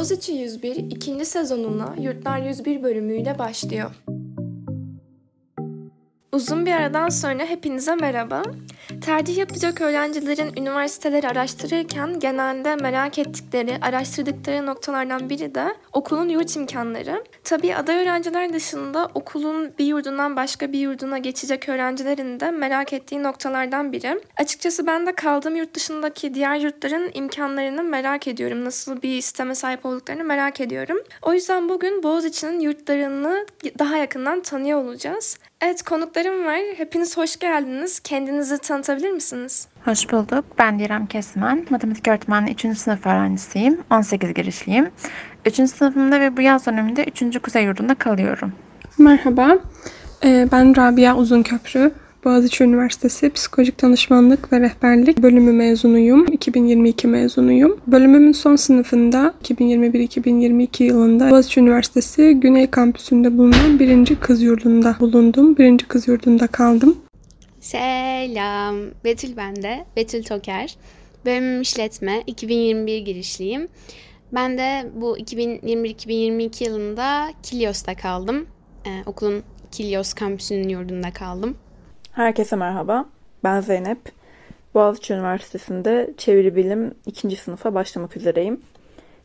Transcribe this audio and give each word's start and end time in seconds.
Boğaziçi 0.00 0.32
101 0.32 0.76
ikinci 0.76 1.24
sezonuna 1.24 1.94
Yurtlar 2.00 2.38
101 2.38 2.82
bölümüyle 2.82 3.38
başlıyor. 3.38 3.90
Uzun 6.32 6.66
bir 6.66 6.72
aradan 6.72 7.08
sonra 7.08 7.44
hepinize 7.44 7.94
merhaba. 7.94 8.42
Tercih 9.04 9.36
yapacak 9.36 9.80
öğrencilerin 9.80 10.52
üniversiteleri 10.56 11.28
araştırırken 11.28 12.20
genelde 12.20 12.76
merak 12.76 13.18
ettikleri, 13.18 13.78
araştırdıkları 13.82 14.66
noktalardan 14.66 15.30
biri 15.30 15.54
de 15.54 15.74
okulun 15.92 16.28
yurt 16.28 16.56
imkanları. 16.56 17.24
Tabii 17.44 17.76
aday 17.76 18.02
öğrenciler 18.02 18.52
dışında 18.52 19.08
okulun 19.14 19.72
bir 19.78 19.84
yurdundan 19.84 20.36
başka 20.36 20.72
bir 20.72 20.78
yurduna 20.78 21.18
geçecek 21.18 21.68
öğrencilerin 21.68 22.40
de 22.40 22.50
merak 22.50 22.92
ettiği 22.92 23.22
noktalardan 23.22 23.92
biri. 23.92 24.20
Açıkçası 24.36 24.86
ben 24.86 25.06
de 25.06 25.14
kaldığım 25.14 25.56
yurt 25.56 25.74
dışındaki 25.74 26.34
diğer 26.34 26.56
yurtların 26.56 27.10
imkanlarını 27.14 27.82
merak 27.82 28.28
ediyorum. 28.28 28.64
Nasıl 28.64 29.02
bir 29.02 29.20
sisteme 29.20 29.54
sahip 29.54 29.86
olduklarını 29.86 30.24
merak 30.24 30.60
ediyorum. 30.60 30.98
O 31.22 31.32
yüzden 31.32 31.68
bugün 31.68 32.02
Boğaziçi'nin 32.02 32.60
yurtlarını 32.60 33.46
daha 33.78 33.96
yakından 33.96 34.40
tanıyor 34.40 34.84
olacağız. 34.84 35.38
Evet 35.60 35.82
konuklarım 35.82 36.44
var. 36.46 36.58
Hepiniz 36.76 37.16
hoş 37.16 37.38
geldiniz. 37.38 38.00
Kendinizi 38.00 38.58
tanıtabilir 38.58 39.10
misiniz? 39.10 39.68
Hoş 39.84 40.12
bulduk. 40.12 40.44
Ben 40.58 40.78
Direm 40.78 41.06
Kesmen. 41.06 41.66
Matematik 41.70 42.08
öğretmenliği 42.08 42.54
3. 42.54 42.78
sınıf 42.78 43.06
öğrencisiyim. 43.06 43.80
18 43.90 44.34
girişliyim. 44.34 44.90
3. 45.46 45.54
sınıfımda 45.54 46.20
ve 46.20 46.36
bu 46.36 46.40
yaz 46.40 46.66
döneminde 46.66 47.04
3. 47.04 47.38
Kuzey 47.42 47.64
Yurdu'nda 47.64 47.94
kalıyorum. 47.94 48.52
Merhaba, 48.98 49.58
Ee, 50.24 50.48
ben 50.52 50.76
Rabia 50.76 51.16
Uzunköprü. 51.16 51.92
Boğaziçi 52.24 52.64
Üniversitesi 52.64 53.30
Psikolojik 53.30 53.82
Danışmanlık 53.82 54.52
ve 54.52 54.60
Rehberlik 54.60 55.22
bölümü 55.22 55.52
mezunuyum. 55.52 56.26
2022 56.32 57.06
mezunuyum. 57.06 57.80
Bölümümün 57.86 58.32
son 58.32 58.56
sınıfında 58.56 59.34
2021-2022 59.44 60.82
yılında 60.82 61.30
Boğaziçi 61.30 61.60
Üniversitesi 61.60 62.40
Güney 62.40 62.70
Kampüsü'nde 62.70 63.38
bulunan 63.38 63.78
birinci 63.78 64.20
kız 64.20 64.42
yurdunda 64.42 64.96
bulundum. 65.00 65.56
Birinci 65.56 65.88
kız 65.88 66.08
yurdunda 66.08 66.46
kaldım. 66.46 66.96
Selam. 67.60 68.76
Betül 69.04 69.36
ben 69.36 69.56
de. 69.56 69.84
Betül 69.96 70.22
Toker. 70.22 70.76
Bölümüm 71.26 71.60
işletme. 71.60 72.22
2021 72.26 72.98
girişliyim. 72.98 73.68
Ben 74.32 74.58
de 74.58 74.90
bu 74.94 75.18
2021-2022 75.18 76.64
yılında 76.64 77.28
Kilyos'ta 77.42 77.94
kaldım. 77.94 78.46
Ee, 78.86 78.90
okulun 79.06 79.42
Kilyos 79.72 80.12
kampüsünün 80.12 80.68
yurdunda 80.68 81.12
kaldım. 81.12 81.56
Herkese 82.12 82.56
merhaba. 82.56 83.04
Ben 83.44 83.60
Zeynep. 83.60 83.98
Boğaziçi 84.74 85.14
Üniversitesi'nde 85.14 86.14
çeviri 86.16 86.56
bilim 86.56 86.94
2. 87.06 87.36
sınıfa 87.36 87.74
başlamak 87.74 88.16
üzereyim. 88.16 88.60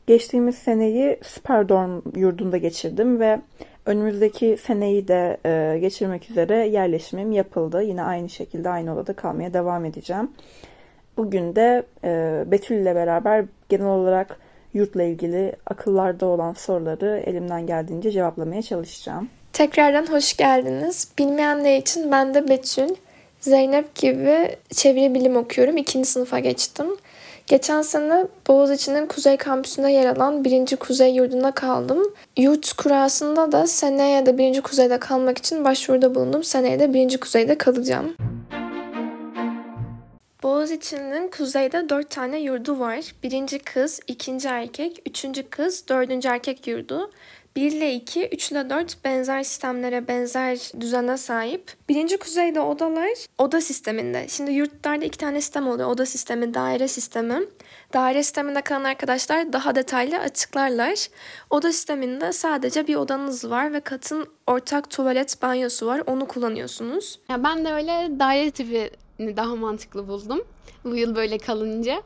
Geçtiğimiz 0.08 0.56
seneyi 0.56 1.20
Superdorm 1.24 2.02
yurdunda 2.16 2.58
geçirdim 2.58 3.20
ve 3.20 3.42
önümüzdeki 3.86 4.58
seneyi 4.62 5.08
de 5.08 5.38
e, 5.46 5.80
geçirmek 5.80 6.30
üzere 6.30 6.68
yerleşimim 6.68 7.32
yapıldı. 7.32 7.84
Yine 7.84 8.04
aynı 8.04 8.30
şekilde 8.30 8.70
aynı 8.70 8.94
odada 8.94 9.14
kalmaya 9.14 9.54
devam 9.54 9.86
edeceğim. 9.86 10.32
Bugün 11.18 11.56
de 11.56 11.84
e, 12.04 12.44
Betül 12.48 12.76
ile 12.76 12.96
beraber 12.96 13.46
genel 13.70 13.88
olarak 13.88 14.40
yurtla 14.74 15.04
ilgili 15.04 15.54
akıllarda 15.66 16.26
olan 16.26 16.54
soruları 16.54 17.24
elimden 17.26 17.68
geldiğince 17.68 18.12
cevaplamaya 18.12 18.62
çalışacağım. 18.62 19.30
Tekrardan 19.56 20.12
hoş 20.12 20.38
geldiniz. 20.38 21.08
Bilmeyenler 21.20 21.78
için 21.78 22.12
ben 22.12 22.34
de 22.34 22.50
Betül. 22.50 22.90
Zeynep 23.40 23.96
gibi 23.96 24.56
çeviri 24.72 25.14
bilim 25.14 25.36
okuyorum. 25.36 25.78
İkinci 25.78 26.10
sınıfa 26.10 26.40
geçtim. 26.40 26.88
Geçen 27.48 27.82
sene 27.82 28.28
Boğaziçi'nin 28.48 29.08
Kuzey 29.08 29.38
Kampüsü'nde 29.38 29.92
yer 29.92 30.06
alan 30.06 30.44
1. 30.44 30.76
Kuzey 30.76 31.16
Yurdu'nda 31.16 31.52
kaldım. 31.52 32.14
Yurt 32.38 32.74
kurasında 32.74 33.52
da 33.52 33.68
seneye 33.68 34.26
de 34.26 34.38
1. 34.38 34.62
Kuzey'de 34.62 35.00
kalmak 35.00 35.38
için 35.38 35.66
başvuruda 35.66 36.16
bulundum. 36.16 36.44
Seneye 36.44 36.80
de 36.80 36.94
1. 36.94 37.18
Kuzey'de 37.18 37.58
kalacağım. 37.58 38.16
Boğaziçi'nin 40.44 41.28
kuzeyde 41.28 41.90
dört 41.90 42.10
tane 42.10 42.40
yurdu 42.40 42.80
var. 42.80 43.16
Birinci 43.24 43.60
kız, 43.60 44.00
ikinci 44.08 44.48
erkek, 44.48 45.02
üçüncü 45.06 45.50
kız, 45.50 45.88
dördüncü 45.90 46.28
erkek 46.28 46.68
yurdu. 46.68 47.12
1 47.56 47.72
ile 47.72 47.94
2, 47.96 48.30
3 48.32 48.52
ile 48.52 48.70
4 48.70 49.06
benzer 49.06 49.44
sistemlere, 49.44 50.08
benzer 50.08 50.72
düzene 50.80 51.18
sahip. 51.18 51.74
Birinci 51.90 52.18
kuzeyde 52.18 52.60
odalar 52.62 53.10
oda 53.38 53.62
sisteminde. 53.62 54.28
Şimdi 54.28 54.52
yurtlarda 54.52 55.06
iki 55.06 55.18
tane 55.18 55.42
sistem 55.42 55.68
oluyor. 55.68 55.90
Oda 55.90 56.06
sistemi, 56.06 56.54
daire 56.54 56.88
sistemi. 56.88 57.44
Daire 57.94 58.24
sisteminde 58.24 58.62
kalan 58.62 58.84
arkadaşlar 58.84 59.54
daha 59.54 59.76
detaylı 59.76 60.20
açıklarlar. 60.20 61.08
Oda 61.50 61.72
sisteminde 61.72 62.34
sadece 62.34 62.88
bir 62.88 62.96
odanız 62.96 63.50
var 63.50 63.74
ve 63.74 63.80
katın 63.80 64.28
ortak 64.48 64.90
tuvalet 64.90 65.42
banyosu 65.42 65.88
var. 65.88 66.04
Onu 66.08 66.28
kullanıyorsunuz. 66.28 67.20
Ya 67.30 67.44
ben 67.44 67.66
de 67.66 67.74
öyle 67.74 68.20
daire 68.20 68.52
tipini 68.52 69.38
daha 69.38 69.56
mantıklı 69.56 70.08
buldum. 70.08 70.44
Bu 70.84 70.96
yıl 70.96 71.16
böyle 71.16 71.38
kalınca. 71.38 72.02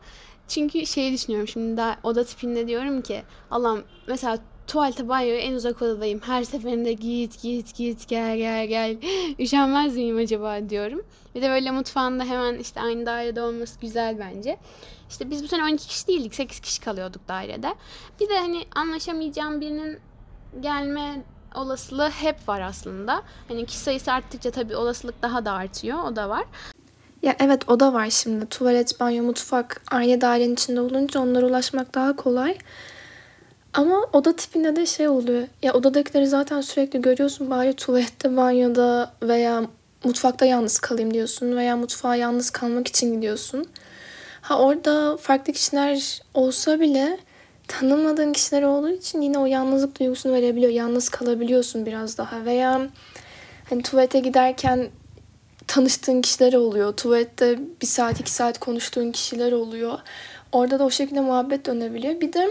Çünkü 0.47 0.85
şey 0.85 1.13
düşünüyorum 1.13 1.47
şimdi 1.47 1.77
daha 1.77 1.97
oda 2.03 2.23
tipinde 2.23 2.67
diyorum 2.67 3.01
ki 3.01 3.21
Allah'ım 3.51 3.83
mesela 4.07 4.37
tuvalete 4.69 5.09
banyoya 5.09 5.39
en 5.39 5.53
uzak 5.53 5.81
odadayım. 5.81 6.19
Her 6.25 6.43
seferinde 6.43 6.93
git 6.93 7.41
git 7.41 7.75
git 7.75 8.07
gel 8.07 8.37
gel 8.37 8.67
gel. 8.67 8.97
Üşenmez 9.39 9.95
miyim 9.95 10.17
acaba 10.17 10.69
diyorum. 10.69 11.01
Bir 11.35 11.41
de 11.41 11.49
böyle 11.49 11.71
mutfağında 11.71 12.23
hemen 12.23 12.57
işte 12.57 12.81
aynı 12.81 13.05
dairede 13.05 13.41
olması 13.41 13.79
güzel 13.79 14.19
bence. 14.19 14.57
İşte 15.09 15.29
biz 15.29 15.43
bu 15.43 15.47
sene 15.47 15.63
12 15.63 15.87
kişi 15.87 16.07
değildik. 16.07 16.35
8 16.35 16.59
kişi 16.59 16.81
kalıyorduk 16.81 17.27
dairede. 17.27 17.75
Bir 18.19 18.29
de 18.29 18.39
hani 18.39 18.65
anlaşamayacağım 18.75 19.61
birinin 19.61 19.99
gelme 20.59 21.23
olasılığı 21.55 22.09
hep 22.09 22.49
var 22.49 22.61
aslında. 22.61 23.23
Hani 23.47 23.65
kişi 23.65 23.79
sayısı 23.79 24.11
arttıkça 24.11 24.51
tabii 24.51 24.75
olasılık 24.75 25.21
daha 25.21 25.45
da 25.45 25.51
artıyor. 25.51 26.03
O 26.03 26.15
da 26.15 26.29
var. 26.29 26.45
Ya 27.21 27.35
evet 27.39 27.69
oda 27.69 27.93
var 27.93 28.09
şimdi. 28.09 28.45
Tuvalet, 28.45 28.99
banyo, 28.99 29.23
mutfak 29.23 29.81
aynı 29.91 30.21
dairenin 30.21 30.53
içinde 30.53 30.81
olunca 30.81 31.19
onlara 31.19 31.45
ulaşmak 31.45 31.95
daha 31.95 32.15
kolay. 32.15 32.57
Ama 33.73 34.05
oda 34.13 34.35
tipinde 34.35 34.75
de 34.75 34.85
şey 34.85 35.07
oluyor. 35.07 35.47
Ya 35.63 35.73
odadakileri 35.73 36.27
zaten 36.27 36.61
sürekli 36.61 37.01
görüyorsun. 37.01 37.49
Bari 37.49 37.73
tuvalette, 37.73 38.37
banyoda 38.37 39.13
veya 39.21 39.63
mutfakta 40.03 40.45
yalnız 40.45 40.79
kalayım 40.79 41.13
diyorsun. 41.13 41.55
Veya 41.55 41.77
mutfağa 41.77 42.15
yalnız 42.15 42.49
kalmak 42.49 42.87
için 42.87 43.15
gidiyorsun. 43.15 43.65
Ha 44.41 44.59
orada 44.59 45.17
farklı 45.17 45.53
kişiler 45.53 46.21
olsa 46.33 46.79
bile 46.79 47.19
tanımadığın 47.67 48.33
kişiler 48.33 48.63
olduğu 48.63 48.89
için 48.89 49.21
yine 49.21 49.37
o 49.37 49.45
yalnızlık 49.45 49.99
duygusunu 49.99 50.33
verebiliyor. 50.33 50.71
Yalnız 50.71 51.09
kalabiliyorsun 51.09 51.85
biraz 51.85 52.17
daha. 52.17 52.45
Veya 52.45 52.81
hani 53.69 53.83
tuvalete 53.83 54.19
giderken 54.19 54.89
tanıştığın 55.67 56.21
kişiler 56.21 56.53
oluyor. 56.53 56.93
Tuvalette 56.93 57.59
bir 57.81 57.87
saat 57.87 58.19
iki 58.19 58.31
saat 58.31 58.59
konuştuğun 58.59 59.11
kişiler 59.11 59.51
oluyor. 59.51 59.99
Orada 60.51 60.79
da 60.79 60.83
o 60.83 60.89
şekilde 60.89 61.21
muhabbet 61.21 61.65
dönebiliyor. 61.65 62.21
Bir 62.21 62.33
de 62.33 62.49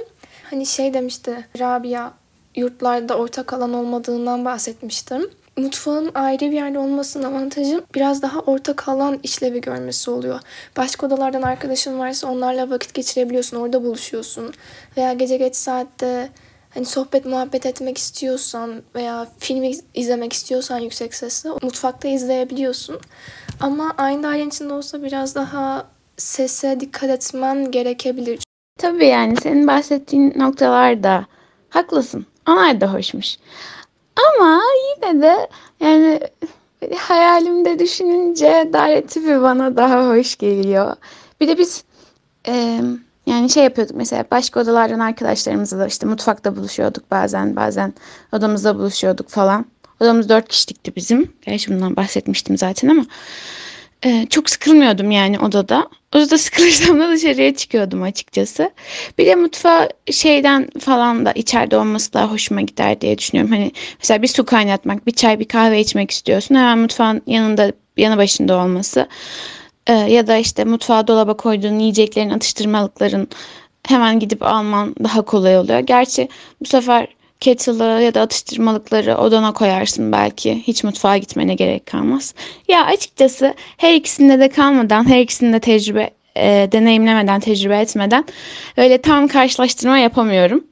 Hani 0.51 0.67
şey 0.67 0.95
demişti 0.95 1.47
Rabia 1.59 2.13
yurtlarda 2.57 3.19
ortak 3.19 3.53
alan 3.53 3.75
olmadığından 3.75 4.45
bahsetmiştim. 4.45 5.31
Mutfağın 5.57 6.11
ayrı 6.15 6.41
bir 6.41 6.53
yerde 6.53 6.79
olmasının 6.79 7.33
avantajı 7.33 7.83
biraz 7.95 8.23
daha 8.23 8.41
ortak 8.41 8.89
alan 8.89 9.21
işlevi 9.23 9.61
görmesi 9.61 10.11
oluyor. 10.11 10.41
Başka 10.77 11.07
odalardan 11.07 11.43
arkadaşın 11.43 11.99
varsa 11.99 12.29
onlarla 12.29 12.71
vakit 12.71 12.95
geçirebiliyorsun, 12.95 13.57
orada 13.57 13.85
buluşuyorsun. 13.85 14.53
Veya 14.97 15.13
gece 15.13 15.37
geç 15.37 15.57
saatte 15.57 16.31
hani 16.75 16.85
sohbet 16.87 17.27
muhabbet 17.27 17.67
etmek 17.67 17.99
istiyorsan 17.99 18.83
veya 18.95 19.27
film 19.39 19.73
izlemek 19.95 20.33
istiyorsan 20.33 20.79
yüksek 20.79 21.15
sesle 21.15 21.51
mutfakta 21.51 22.09
izleyebiliyorsun. 22.09 23.01
Ama 23.61 23.95
aynı 23.99 24.23
dairenin 24.23 24.49
içinde 24.49 24.73
olsa 24.73 25.03
biraz 25.03 25.35
daha 25.35 25.87
sese 26.17 26.81
dikkat 26.81 27.11
etmen 27.11 27.71
gerekebilir. 27.71 28.48
Tabii 28.79 29.07
yani 29.07 29.37
senin 29.37 29.67
bahsettiğin 29.67 30.35
noktalarda 30.37 31.27
haklısın. 31.71 32.27
Onlar 32.49 32.81
da 32.81 32.95
hoşmuş. 32.95 33.37
Ama 34.17 34.61
yine 34.89 35.23
de 35.23 35.49
yani 35.81 36.21
hayalimde 36.97 37.79
düşününce 37.79 38.71
daire 38.73 39.07
tipi 39.07 39.43
bana 39.43 39.77
daha 39.77 40.09
hoş 40.09 40.37
geliyor. 40.37 40.97
Bir 41.41 41.49
de 41.49 41.59
biz 41.59 41.85
e, 42.49 42.81
yani 43.27 43.51
şey 43.51 43.65
yapıyorduk 43.65 43.97
mesela 43.97 44.25
başka 44.31 44.61
odalardan 44.61 44.99
arkadaşlarımızla 44.99 45.79
da 45.79 45.87
işte 45.87 46.07
mutfakta 46.07 46.57
buluşuyorduk 46.57 47.11
bazen 47.11 47.57
bazen 47.57 47.95
odamızda 48.33 48.79
buluşuyorduk 48.79 49.29
falan. 49.29 49.67
Odamız 50.01 50.29
dört 50.29 50.49
kişilikti 50.49 50.97
bizim. 50.97 51.33
Gerçi 51.43 51.75
bundan 51.75 51.97
bahsetmiştim 51.97 52.59
zaten 52.59 52.89
ama 52.89 53.05
e, 54.05 54.27
çok 54.31 54.51
sıkılmıyordum 54.51 55.11
yani 55.11 55.39
odada. 55.39 55.89
Odada 56.15 56.39
sıkılırsam 56.39 57.01
da 57.01 57.11
dışarıya 57.11 57.55
çıkıyordum 57.55 58.03
açıkçası. 58.03 58.71
Bir 59.19 59.27
de 59.27 59.35
mutfağı 59.35 59.89
şeyden 60.11 60.69
falan 60.81 61.27
da 61.27 61.33
içeride 61.33 61.77
olması 61.77 62.13
daha 62.13 62.31
hoşuma 62.31 62.61
gider 62.61 63.01
diye 63.01 63.19
düşünüyorum. 63.19 63.53
Hani 63.53 63.73
mesela 63.99 64.23
bir 64.23 64.29
su 64.29 64.45
kaynatmak, 64.45 65.07
bir 65.07 65.13
çay, 65.13 65.41
bir 65.41 65.49
kahve 65.49 65.81
içmek 65.81 66.11
istiyorsun. 66.11 66.55
Hemen 66.55 66.79
mutfağın 66.79 67.23
yanında, 67.27 67.73
yanı 67.97 68.17
başında 68.17 68.57
olması. 68.57 69.09
E, 69.87 69.93
ya 69.93 70.27
da 70.27 70.37
işte 70.37 70.65
mutfağa 70.65 71.09
dolaba 71.09 71.37
koyduğun 71.37 71.79
yiyeceklerin, 71.79 72.31
atıştırmalıkların 72.31 73.29
hemen 73.89 74.21
gidip 74.21 74.43
alman 74.43 74.95
daha 75.05 75.23
kolay 75.23 75.59
oluyor. 75.59 75.79
Gerçi 75.79 76.29
bu 76.61 76.65
sefer 76.65 77.09
kettle'ı 77.41 78.03
ya 78.03 78.15
da 78.15 78.21
atıştırmalıkları 78.21 79.17
odana 79.17 79.53
koyarsın 79.53 80.13
belki. 80.13 80.63
Hiç 80.67 80.85
mutfağa 80.85 81.17
gitmene 81.17 81.55
gerek 81.55 81.87
kalmaz. 81.87 82.35
Ya 82.69 82.85
açıkçası 82.85 83.55
her 83.77 83.95
ikisinde 83.95 84.41
de 84.41 84.49
kalmadan, 84.49 85.09
her 85.09 85.21
ikisinde 85.21 85.53
de 85.53 85.61
tecrübe 85.61 86.11
e, 86.37 86.69
deneyimlemeden, 86.73 87.41
tecrübe 87.41 87.81
etmeden 87.81 88.25
öyle 88.77 88.99
tam 88.99 89.29
karşılaştırma 89.29 89.99
yapamıyorum. 89.99 90.65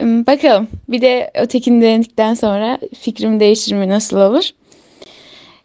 Bakalım. 0.00 0.68
Bir 0.88 1.00
de 1.00 1.30
ötekini 1.34 1.82
denedikten 1.82 2.34
sonra 2.34 2.78
fikrim 3.00 3.40
değişir 3.40 3.74
mi, 3.74 3.88
nasıl 3.88 4.16
olur? 4.16 4.50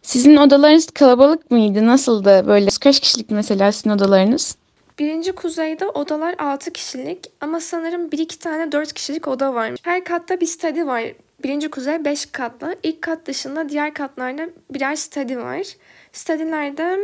Sizin 0.02 0.38
odalarınız 0.38 0.90
kalabalık 0.92 1.52
mıydı? 1.52 1.88
Nasıldı? 1.88 2.44
Böyle 2.48 2.70
kaç 2.82 3.00
kişilik 3.00 3.32
mesela 3.32 3.72
sizin 3.72 3.90
odalarınız? 3.90 4.56
Birinci 5.00 5.32
kuzeyde 5.32 5.88
odalar 5.88 6.36
6 6.40 6.74
kişilik 6.74 7.32
ama 7.42 7.60
sanırım 7.60 8.10
1-2 8.10 8.40
tane 8.40 8.72
4 8.72 8.94
kişilik 8.94 9.28
oda 9.28 9.54
var. 9.54 9.74
Her 9.84 10.04
katta 10.04 10.42
bir 10.42 10.46
study 10.46 10.86
var. 10.86 11.04
Birinci 11.44 11.70
kuzey 11.70 12.06
5 12.06 12.26
katlı. 12.26 12.76
İlk 12.84 13.02
kat 13.02 13.26
dışında 13.26 13.70
diğer 13.70 13.94
katlarda 13.94 14.50
birer 14.70 14.96
study 14.96 15.38
var. 15.38 15.68
Studylerde 16.12 17.00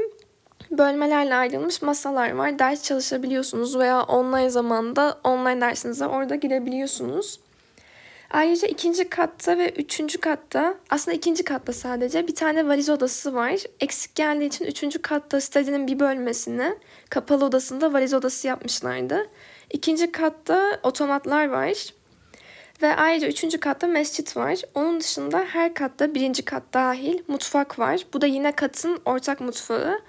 bölmelerle 0.71 1.35
ayrılmış 1.35 1.81
masalar 1.81 2.31
var. 2.31 2.59
Ders 2.59 2.83
çalışabiliyorsunuz 2.83 3.79
veya 3.79 4.01
online 4.01 4.49
zamanda 4.49 5.19
online 5.23 5.61
dersinize 5.61 6.05
orada 6.05 6.35
girebiliyorsunuz. 6.35 7.39
Ayrıca 8.33 8.67
ikinci 8.67 9.09
katta 9.09 9.57
ve 9.57 9.69
üçüncü 9.69 10.17
katta, 10.17 10.75
aslında 10.89 11.17
ikinci 11.17 11.43
katta 11.43 11.73
sadece 11.73 12.27
bir 12.27 12.35
tane 12.35 12.67
valiz 12.67 12.89
odası 12.89 13.33
var. 13.33 13.59
Eksik 13.79 14.15
geldiği 14.15 14.45
için 14.45 14.65
üçüncü 14.65 15.01
katta 15.01 15.41
stadinin 15.41 15.87
bir 15.87 15.99
bölmesini 15.99 16.75
kapalı 17.09 17.45
odasında 17.45 17.93
valiz 17.93 18.13
odası 18.13 18.47
yapmışlardı. 18.47 19.29
İkinci 19.71 20.11
katta 20.11 20.79
otomatlar 20.83 21.49
var. 21.49 21.93
Ve 22.81 22.95
ayrıca 22.95 23.27
üçüncü 23.27 23.59
katta 23.59 23.87
mescit 23.87 24.37
var. 24.37 24.59
Onun 24.75 24.99
dışında 24.99 25.39
her 25.39 25.73
katta 25.73 26.15
birinci 26.15 26.45
kat 26.45 26.63
dahil 26.73 27.23
mutfak 27.27 27.79
var. 27.79 28.05
Bu 28.13 28.21
da 28.21 28.27
yine 28.27 28.51
katın 28.51 29.01
ortak 29.05 29.41
mutfağı. 29.41 29.99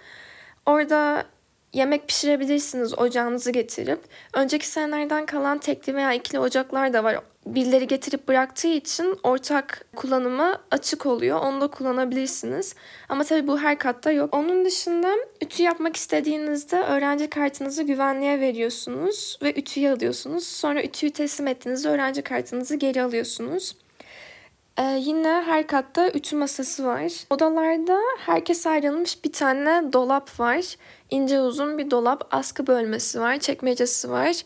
Orada 0.66 1.24
yemek 1.72 2.08
pişirebilirsiniz 2.08 2.98
ocağınızı 2.98 3.50
getirip. 3.50 4.00
Önceki 4.34 4.68
senelerden 4.68 5.26
kalan 5.26 5.58
tekli 5.58 5.94
veya 5.94 6.12
ikili 6.12 6.38
ocaklar 6.38 6.92
da 6.92 7.04
var. 7.04 7.18
Birileri 7.46 7.86
getirip 7.86 8.28
bıraktığı 8.28 8.68
için 8.68 9.18
ortak 9.22 9.84
kullanıma 9.96 10.58
açık 10.70 11.06
oluyor. 11.06 11.40
Onu 11.40 11.60
da 11.60 11.66
kullanabilirsiniz. 11.66 12.74
Ama 13.08 13.24
tabii 13.24 13.46
bu 13.46 13.58
her 13.58 13.78
katta 13.78 14.12
yok. 14.12 14.34
Onun 14.34 14.64
dışında 14.64 15.14
ütü 15.42 15.62
yapmak 15.62 15.96
istediğinizde 15.96 16.76
öğrenci 16.76 17.30
kartınızı 17.30 17.82
güvenliğe 17.82 18.40
veriyorsunuz 18.40 19.38
ve 19.42 19.60
ütüyü 19.60 19.90
alıyorsunuz. 19.90 20.46
Sonra 20.46 20.82
ütüyü 20.82 21.12
teslim 21.12 21.46
ettiğinizde 21.46 21.88
öğrenci 21.88 22.22
kartınızı 22.22 22.76
geri 22.76 23.02
alıyorsunuz. 23.02 23.76
Ee, 24.78 24.82
yine 25.00 25.42
her 25.46 25.66
katta 25.66 26.08
ütü 26.08 26.36
masası 26.36 26.84
var. 26.84 27.12
Odalarda 27.30 27.98
herkes 28.18 28.66
ayrılmış 28.66 29.24
bir 29.24 29.32
tane 29.32 29.92
dolap 29.92 30.40
var. 30.40 30.76
İnce 31.10 31.40
uzun 31.40 31.78
bir 31.78 31.90
dolap, 31.90 32.28
askı 32.30 32.66
bölmesi 32.66 33.20
var, 33.20 33.38
çekmecesi 33.38 34.10
var. 34.10 34.42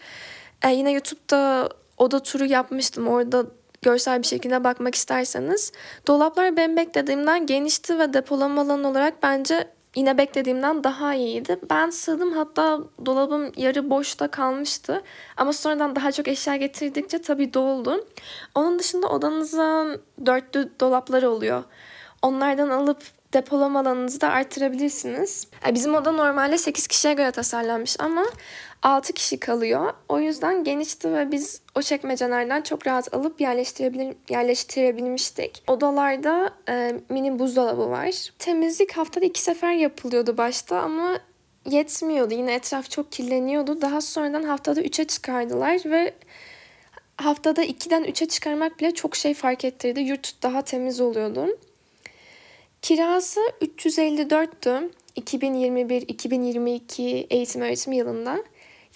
Ee, 0.63 0.71
yine 0.73 0.93
YouTube'da 0.93 1.69
oda 1.99 2.23
turu 2.23 2.45
yapmıştım. 2.45 3.09
Orada 3.09 3.47
görsel 3.83 4.23
bir 4.23 4.27
şekilde 4.27 4.65
bakmak 4.65 4.95
isterseniz. 4.95 5.73
Dolaplar 6.07 6.57
benim 6.57 6.77
beklediğimden 6.77 7.47
genişti 7.47 7.99
ve 7.99 8.13
depolama 8.13 8.63
alanı 8.63 8.89
olarak 8.89 9.23
bence 9.23 9.69
yine 9.97 10.19
beklediğimden 10.19 10.85
daha 10.85 11.15
iyiydi. 11.15 11.59
Ben 11.71 11.91
sığdım 11.91 12.33
hatta 12.33 12.81
dolabım 13.07 13.53
yarı 13.57 13.91
boşta 13.91 14.29
kalmıştı. 14.29 15.03
Ama 15.37 15.53
sonradan 15.53 15.97
daha 15.97 16.13
çok 16.13 16.29
eşya 16.29 16.57
getirdikçe 16.57 17.23
tabii 17.23 17.55
doldu. 17.55 18.07
Onun 18.55 18.79
dışında 18.79 19.07
odanıza 19.07 19.87
dörtlü 20.27 20.73
dolaplar 20.81 21.23
oluyor. 21.23 21.65
Onlardan 22.23 22.69
alıp 22.69 23.03
depolama 23.33 23.81
alanınızı 23.81 24.21
da 24.21 24.29
artırabilirsiniz. 24.29 25.49
Bizim 25.75 25.95
oda 25.95 26.13
normalde 26.13 26.59
8 26.59 26.87
kişiye 26.87 27.15
göre 27.15 27.31
tasarlanmış 27.31 27.97
ama 28.01 28.25
6 28.83 29.13
kişi 29.13 29.41
kalıyor. 29.41 29.93
O 30.09 30.21
yüzden 30.21 30.65
genişti 30.65 31.13
ve 31.13 31.33
biz 31.33 31.61
o 31.75 31.83
çekmecelerden 31.83 32.63
çok 32.63 32.87
rahat 32.87 33.15
alıp 33.15 33.41
yerleştirebilir, 33.41 34.17
yerleştirebilmiştik. 34.29 35.63
Odalarda 35.67 36.51
e, 36.69 37.01
mini 37.09 37.39
buzdolabı 37.39 37.91
var. 37.91 38.33
Temizlik 38.39 38.93
haftada 38.93 39.25
iki 39.25 39.43
sefer 39.43 39.73
yapılıyordu 39.73 40.37
başta 40.37 40.81
ama 40.81 41.19
yetmiyordu. 41.67 42.35
Yine 42.35 42.55
etraf 42.55 42.91
çok 42.91 43.13
kirleniyordu. 43.13 43.81
Daha 43.81 44.01
sonradan 44.01 44.43
haftada 44.43 44.81
3'e 44.81 45.05
çıkardılar 45.05 45.81
ve 45.85 46.15
haftada 47.17 47.65
2'den 47.65 48.05
3'e 48.05 48.29
çıkarmak 48.29 48.81
bile 48.81 48.95
çok 48.95 49.17
şey 49.17 49.35
fark 49.35 49.65
ettirdi. 49.65 50.01
Yurt 50.01 50.43
daha 50.43 50.63
temiz 50.63 51.01
oluyordu. 51.01 51.59
Kirası 52.83 53.41
354'tü 53.63 54.91
2021-2022 55.17 57.27
eğitim 57.31 57.63
öğretim 57.63 57.93
yılında. 57.93 58.39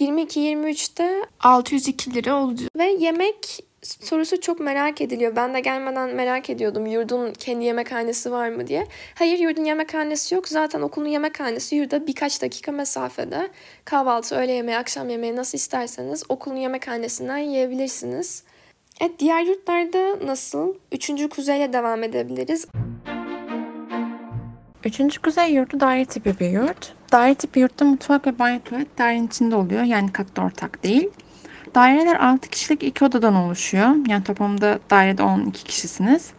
22-23'te 0.00 1.22
602 1.40 2.14
lira 2.14 2.42
oldu. 2.42 2.60
Ve 2.76 2.84
yemek 2.84 3.64
sorusu 3.82 4.40
çok 4.40 4.60
merak 4.60 5.00
ediliyor. 5.00 5.36
Ben 5.36 5.54
de 5.54 5.60
gelmeden 5.60 6.14
merak 6.14 6.50
ediyordum 6.50 6.86
yurdun 6.86 7.32
kendi 7.32 7.64
yemekhanesi 7.64 8.32
var 8.32 8.48
mı 8.48 8.66
diye. 8.66 8.86
Hayır 9.14 9.38
yurdun 9.38 9.64
yemekhanesi 9.64 10.34
yok. 10.34 10.48
Zaten 10.48 10.80
okulun 10.80 11.08
yemekhanesi 11.08 11.76
yurda 11.76 12.06
birkaç 12.06 12.42
dakika 12.42 12.72
mesafede. 12.72 13.48
Kahvaltı, 13.84 14.36
öğle 14.36 14.52
yemeği, 14.52 14.78
akşam 14.78 15.08
yemeği 15.08 15.36
nasıl 15.36 15.58
isterseniz 15.58 16.22
okulun 16.28 16.56
yemekhanesinden 16.56 17.38
yiyebilirsiniz. 17.38 18.42
Evet 19.00 19.18
diğer 19.18 19.42
yurtlarda 19.42 20.26
nasıl? 20.26 20.74
Üçüncü 20.92 21.28
kuzeyle 21.28 21.72
devam 21.72 22.02
edebiliriz. 22.02 22.66
Üçüncü 24.84 25.20
kuzey 25.20 25.54
yurdu 25.54 25.80
daire 25.80 26.04
tipi 26.04 26.40
bir 26.40 26.50
yurt. 26.50 26.92
Daire 27.12 27.34
tipi 27.34 27.60
yurtta 27.60 27.84
mutfak 27.84 28.26
ve 28.26 28.38
banyo 28.38 28.60
tuvalet 28.64 28.98
dairenin 28.98 29.26
içinde 29.26 29.56
oluyor. 29.56 29.82
Yani 29.82 30.12
katta 30.12 30.42
ortak 30.42 30.84
değil. 30.84 31.08
Daireler 31.74 32.16
6 32.16 32.48
kişilik 32.48 32.82
iki 32.82 33.04
odadan 33.04 33.34
oluşuyor. 33.34 33.88
Yani 34.08 34.24
toplamda 34.24 34.78
dairede 34.90 35.22
12 35.22 35.64
kişisiniz. 35.64 36.30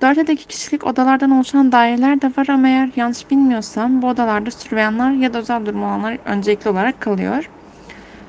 4 0.00 0.16
ya 0.18 0.26
da 0.26 0.32
2 0.32 0.46
kişilik 0.46 0.86
odalardan 0.86 1.30
oluşan 1.30 1.72
daireler 1.72 2.22
de 2.22 2.26
var 2.26 2.46
ama 2.48 2.68
eğer 2.68 2.90
yanlış 2.96 3.30
bilmiyorsam 3.30 4.02
bu 4.02 4.06
odalarda 4.06 4.50
sürveyanlar 4.50 5.10
ya 5.10 5.34
da 5.34 5.38
özel 5.38 5.66
durum 5.66 5.82
olanlar 5.82 6.18
öncelikli 6.24 6.68
olarak 6.68 7.00
kalıyor. 7.00 7.50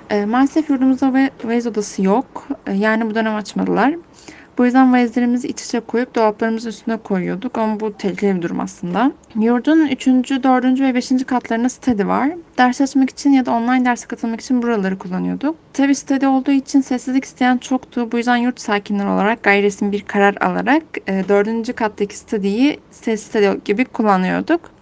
E, 0.09 0.25
maalesef 0.25 0.69
yurdumuzda 0.69 1.13
ve 1.13 1.29
valiz 1.43 1.67
odası 1.67 2.01
yok. 2.01 2.47
E, 2.67 2.73
yani 2.73 3.09
bu 3.09 3.15
dönem 3.15 3.35
açmadılar. 3.35 3.93
Bu 4.59 4.65
yüzden 4.65 4.93
valizlerimizi 4.93 5.47
iç 5.47 5.61
içe 5.61 5.79
koyup 5.79 6.15
dolaplarımızın 6.15 6.69
üstüne 6.69 6.97
koyuyorduk 6.97 7.57
ama 7.57 7.79
bu 7.79 7.93
tehlikeli 7.97 8.35
bir 8.35 8.41
durum 8.41 8.59
aslında. 8.59 9.11
Yurdun 9.35 9.87
3. 9.87 10.07
4. 10.07 10.79
ve 10.79 10.95
5. 10.95 11.11
katlarında 11.27 11.69
study 11.69 12.05
var. 12.05 12.29
Ders 12.57 12.77
çalışmak 12.77 13.09
için 13.09 13.31
ya 13.31 13.45
da 13.45 13.51
online 13.51 13.85
derse 13.85 14.07
katılmak 14.07 14.41
için 14.41 14.61
buraları 14.61 14.97
kullanıyorduk. 14.97 15.55
Tabi 15.73 15.95
study 15.95 16.27
olduğu 16.27 16.51
için 16.51 16.81
sessizlik 16.81 17.25
isteyen 17.25 17.57
çoktu. 17.57 18.11
Bu 18.11 18.17
yüzden 18.17 18.37
yurt 18.37 18.59
sakinleri 18.59 19.07
olarak 19.07 19.43
gayri 19.43 19.63
resmi 19.63 19.91
bir 19.91 20.01
karar 20.01 20.35
alarak 20.41 20.83
4. 21.07 21.75
kattaki 21.75 22.17
study'yi 22.17 22.79
sessiz 22.91 23.27
study 23.27 23.63
gibi 23.65 23.85
kullanıyorduk. 23.85 24.78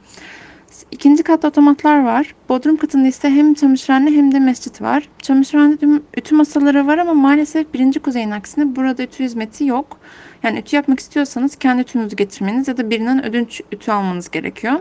İkinci 0.91 1.23
katta 1.23 1.47
otomatlar 1.47 2.03
var. 2.03 2.35
Bodrum 2.49 2.77
katında 2.77 3.07
ise 3.07 3.29
hem 3.29 3.53
çamaşırhane 3.53 4.11
hem 4.11 4.31
de 4.31 4.39
mescit 4.39 4.81
var. 4.81 5.09
Çamaşırhanede 5.21 5.77
tüm 5.77 6.03
ütü 6.17 6.35
masaları 6.35 6.87
var 6.87 6.97
ama 6.97 7.13
maalesef 7.13 7.73
birinci 7.73 7.99
kuzeyin 7.99 8.31
aksine 8.31 8.75
burada 8.75 9.03
ütü 9.03 9.23
hizmeti 9.23 9.65
yok. 9.65 9.99
Yani 10.43 10.59
ütü 10.59 10.75
yapmak 10.75 10.99
istiyorsanız 10.99 11.55
kendi 11.55 11.81
ütünüzü 11.81 12.15
getirmeniz 12.15 12.67
ya 12.67 12.77
da 12.77 12.89
birinden 12.89 13.25
ödünç 13.25 13.61
ütü 13.71 13.91
almanız 13.91 14.31
gerekiyor. 14.31 14.79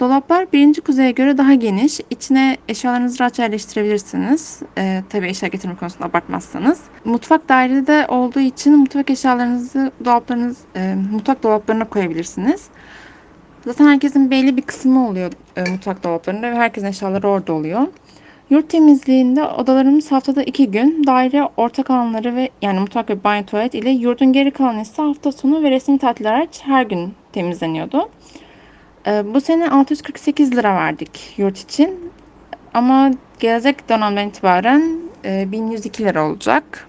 Dolaplar 0.00 0.52
birinci 0.52 0.80
kuzeye 0.80 1.10
göre 1.10 1.38
daha 1.38 1.54
geniş. 1.54 2.00
İçine 2.10 2.56
eşyalarınızı 2.68 3.18
rahat 3.20 3.38
yerleştirebilirsiniz. 3.38 4.60
Ee, 4.78 5.02
tabii 5.08 5.28
eşya 5.28 5.48
getirme 5.48 5.76
konusunda 5.76 6.04
abartmazsanız. 6.04 6.80
Mutfak 7.04 7.48
dairede 7.48 8.06
olduğu 8.08 8.40
için 8.40 8.76
mutfak 8.76 9.10
eşyalarınızı 9.10 9.92
dolaplarınız, 10.04 10.56
e, 10.76 10.94
mutfak 11.12 11.42
dolaplarına 11.42 11.84
koyabilirsiniz. 11.84 12.68
Zaten 13.68 13.86
herkesin 13.86 14.30
belli 14.30 14.56
bir 14.56 14.62
kısmı 14.62 15.08
oluyor 15.08 15.32
e, 15.56 15.64
mutfak 15.64 16.04
dolaplarında 16.04 16.50
ve 16.50 16.54
herkesin 16.54 16.86
eşyaları 16.86 17.28
orada 17.28 17.52
oluyor. 17.52 17.82
Yurt 18.50 18.70
temizliğinde 18.70 19.44
odalarımız 19.44 20.12
haftada 20.12 20.42
iki 20.42 20.70
gün, 20.70 21.04
daire 21.06 21.48
ortak 21.56 21.90
alanları 21.90 22.36
ve 22.36 22.50
yani 22.62 22.80
mutfak 22.80 23.10
ve 23.10 23.24
banyo 23.24 23.44
tuvalet 23.44 23.74
ile 23.74 23.90
yurdun 23.90 24.32
geri 24.32 24.50
kalanı 24.50 24.82
ise 24.82 25.02
hafta 25.02 25.32
sonu 25.32 25.62
ve 25.62 25.70
resmi 25.70 25.98
tatiller 25.98 26.34
hariç 26.34 26.60
her 26.64 26.82
gün 26.82 27.14
temizleniyordu. 27.32 28.08
E, 29.06 29.34
bu 29.34 29.40
sene 29.40 29.70
648 29.70 30.56
lira 30.56 30.74
verdik 30.74 31.34
yurt 31.36 31.58
için 31.58 32.10
ama 32.74 33.10
gelecek 33.38 33.88
dönemden 33.88 34.28
itibaren 34.28 35.00
e, 35.24 35.52
1102 35.52 36.04
lira 36.04 36.28
olacak. 36.28 36.88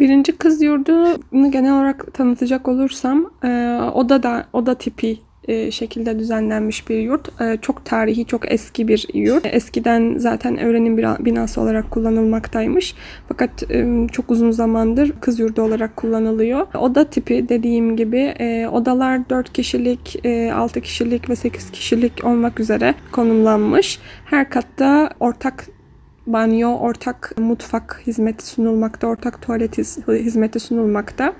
Birinci 0.00 0.32
kız 0.32 0.62
yurdunu 0.62 1.50
genel 1.50 1.72
olarak 1.72 2.14
tanıtacak 2.14 2.68
olursam 2.68 3.30
e, 3.44 3.80
oda 3.94 4.22
da 4.22 4.46
oda 4.52 4.74
tipi 4.74 5.18
e, 5.48 5.70
şekilde 5.70 6.18
düzenlenmiş 6.18 6.88
bir 6.88 6.98
yurt. 6.98 7.40
E, 7.40 7.58
çok 7.62 7.84
tarihi, 7.84 8.26
çok 8.26 8.52
eski 8.52 8.88
bir 8.88 9.06
yurt. 9.14 9.46
Eskiden 9.46 10.18
zaten 10.18 10.58
öğrenim 10.58 10.98
bina- 10.98 11.24
binası 11.24 11.60
olarak 11.60 11.90
kullanılmaktaymış. 11.90 12.94
Fakat 13.28 13.70
e, 13.70 14.06
çok 14.12 14.30
uzun 14.30 14.50
zamandır 14.50 15.12
kız 15.20 15.40
yurdu 15.40 15.62
olarak 15.62 15.96
kullanılıyor. 15.96 16.66
Oda 16.74 17.04
tipi 17.04 17.48
dediğim 17.48 17.96
gibi 17.96 18.18
e, 18.18 18.68
odalar 18.68 19.30
4 19.30 19.52
kişilik, 19.52 20.26
e, 20.26 20.52
6 20.52 20.80
kişilik 20.80 21.30
ve 21.30 21.36
8 21.36 21.70
kişilik 21.70 22.24
olmak 22.24 22.60
üzere 22.60 22.94
konumlanmış. 23.12 23.98
Her 24.24 24.50
katta 24.50 25.10
ortak 25.20 25.66
banyo, 26.32 26.78
ortak 26.78 27.34
mutfak 27.38 28.02
hizmeti 28.06 28.46
sunulmakta, 28.46 29.06
ortak 29.06 29.42
tuvalet 29.42 29.78
hiz- 29.78 30.08
hizmeti 30.08 30.60
sunulmakta. 30.60 31.32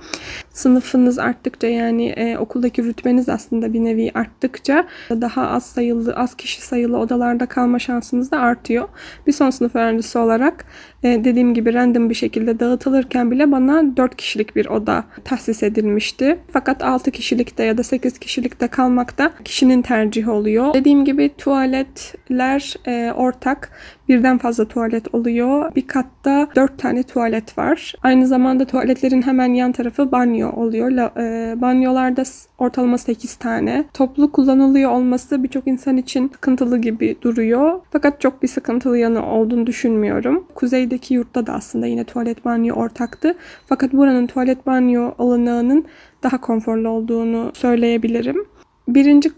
Sınıfınız 0.53 1.19
arttıkça 1.19 1.67
yani 1.67 2.07
e, 2.07 2.39
okuldaki 2.39 2.85
rütbeniz 2.85 3.29
aslında 3.29 3.73
bir 3.73 3.85
nevi 3.85 4.11
arttıkça 4.15 4.87
daha 5.11 5.49
az 5.49 5.67
sayılı, 5.67 6.17
az 6.17 6.35
kişi 6.35 6.63
sayılı 6.63 6.99
odalarda 6.99 7.47
kalma 7.47 7.79
şansınız 7.79 8.31
da 8.31 8.39
artıyor. 8.39 8.89
Bir 9.27 9.33
son 9.33 9.51
sınıf 9.51 9.75
öğrencisi 9.77 10.19
olarak 10.19 10.65
e, 11.03 11.25
dediğim 11.25 11.55
gibi 11.55 11.75
random 11.75 12.11
bir 12.11 12.15
şekilde 12.15 12.61
dağıtılırken 12.61 13.31
bile 13.31 13.53
bana 13.53 13.97
4 13.97 14.17
kişilik 14.17 14.57
bir 14.57 14.67
oda 14.67 15.05
tahsis 15.25 15.63
edilmişti. 15.63 16.39
Fakat 16.53 16.85
6 16.85 17.11
kişilikte 17.11 17.65
ya 17.65 17.79
da 17.79 17.83
8 17.83 18.19
kişilikte 18.19 18.69
kalmakta 18.69 19.33
kişinin 19.45 19.83
tercihi 19.83 20.31
oluyor. 20.31 20.75
Dediğim 20.75 21.05
gibi 21.05 21.31
tuvaletler 21.39 22.75
e, 22.87 23.13
ortak. 23.13 23.73
Birden 24.11 24.39
fazla 24.39 24.65
tuvalet 24.65 25.15
oluyor. 25.15 25.75
Bir 25.75 25.87
katta 25.87 26.49
4 26.57 26.79
tane 26.79 27.03
tuvalet 27.03 27.59
var. 27.59 27.95
Aynı 28.03 28.27
zamanda 28.27 28.65
tuvaletlerin 28.65 29.23
hemen 29.23 29.55
yan 29.55 29.73
tarafı 29.73 30.13
banyo 30.13 30.53
oluyor. 30.53 30.91
La, 30.91 31.13
e, 31.17 31.55
banyolarda 31.61 32.23
ortalama 32.59 32.99
8 32.99 33.35
tane. 33.35 33.85
Toplu 33.95 34.33
kullanılıyor 34.33 34.91
olması 34.91 35.43
birçok 35.43 35.67
insan 35.67 35.97
için 35.97 36.29
sıkıntılı 36.29 36.79
gibi 36.79 37.17
duruyor. 37.23 37.81
Fakat 37.91 38.21
çok 38.21 38.43
bir 38.43 38.49
sıkıntılı 38.49 38.99
yanı 38.99 39.27
olduğunu 39.27 39.67
düşünmüyorum. 39.67 40.45
Kuzeydeki 40.55 41.15
yurtta 41.15 41.47
da 41.47 41.53
aslında 41.53 41.87
yine 41.87 42.05
tuvalet 42.05 42.45
banyo 42.45 42.75
ortaktı. 42.75 43.35
Fakat 43.67 43.93
buranın 43.93 44.27
tuvalet 44.27 44.67
banyo 44.67 45.15
olanağının 45.19 45.85
daha 46.23 46.41
konforlu 46.41 46.89
olduğunu 46.89 47.51
söyleyebilirim. 47.55 48.45
Birinci 48.89 49.31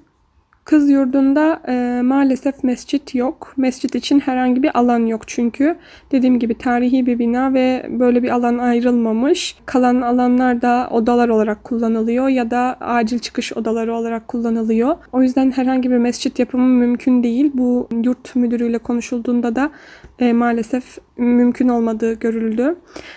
Kız 0.64 0.90
yurdunda 0.90 1.60
e, 1.68 2.02
maalesef 2.02 2.64
mescit 2.64 3.14
yok. 3.14 3.54
Mescit 3.56 3.94
için 3.94 4.20
herhangi 4.20 4.62
bir 4.62 4.78
alan 4.78 5.06
yok 5.06 5.28
çünkü. 5.28 5.76
Dediğim 6.12 6.38
gibi 6.38 6.58
tarihi 6.58 7.06
bir 7.06 7.18
bina 7.18 7.54
ve 7.54 7.86
böyle 7.90 8.22
bir 8.22 8.28
alan 8.28 8.58
ayrılmamış. 8.58 9.56
Kalan 9.66 10.00
alanlar 10.00 10.62
da 10.62 10.88
odalar 10.90 11.28
olarak 11.28 11.64
kullanılıyor 11.64 12.28
ya 12.28 12.50
da 12.50 12.76
acil 12.80 13.18
çıkış 13.18 13.52
odaları 13.52 13.94
olarak 13.94 14.28
kullanılıyor. 14.28 14.96
O 15.12 15.22
yüzden 15.22 15.50
herhangi 15.50 15.90
bir 15.90 15.98
mescit 15.98 16.38
yapımı 16.38 16.66
mümkün 16.66 17.22
değil. 17.22 17.50
Bu 17.54 17.88
yurt 18.04 18.36
müdürüyle 18.36 18.78
konuşulduğunda 18.78 19.56
da 19.56 19.70
e, 20.22 20.32
maalesef 20.32 20.98
mümkün 21.16 21.68
olmadığı 21.68 22.12
görüldü. 22.12 22.76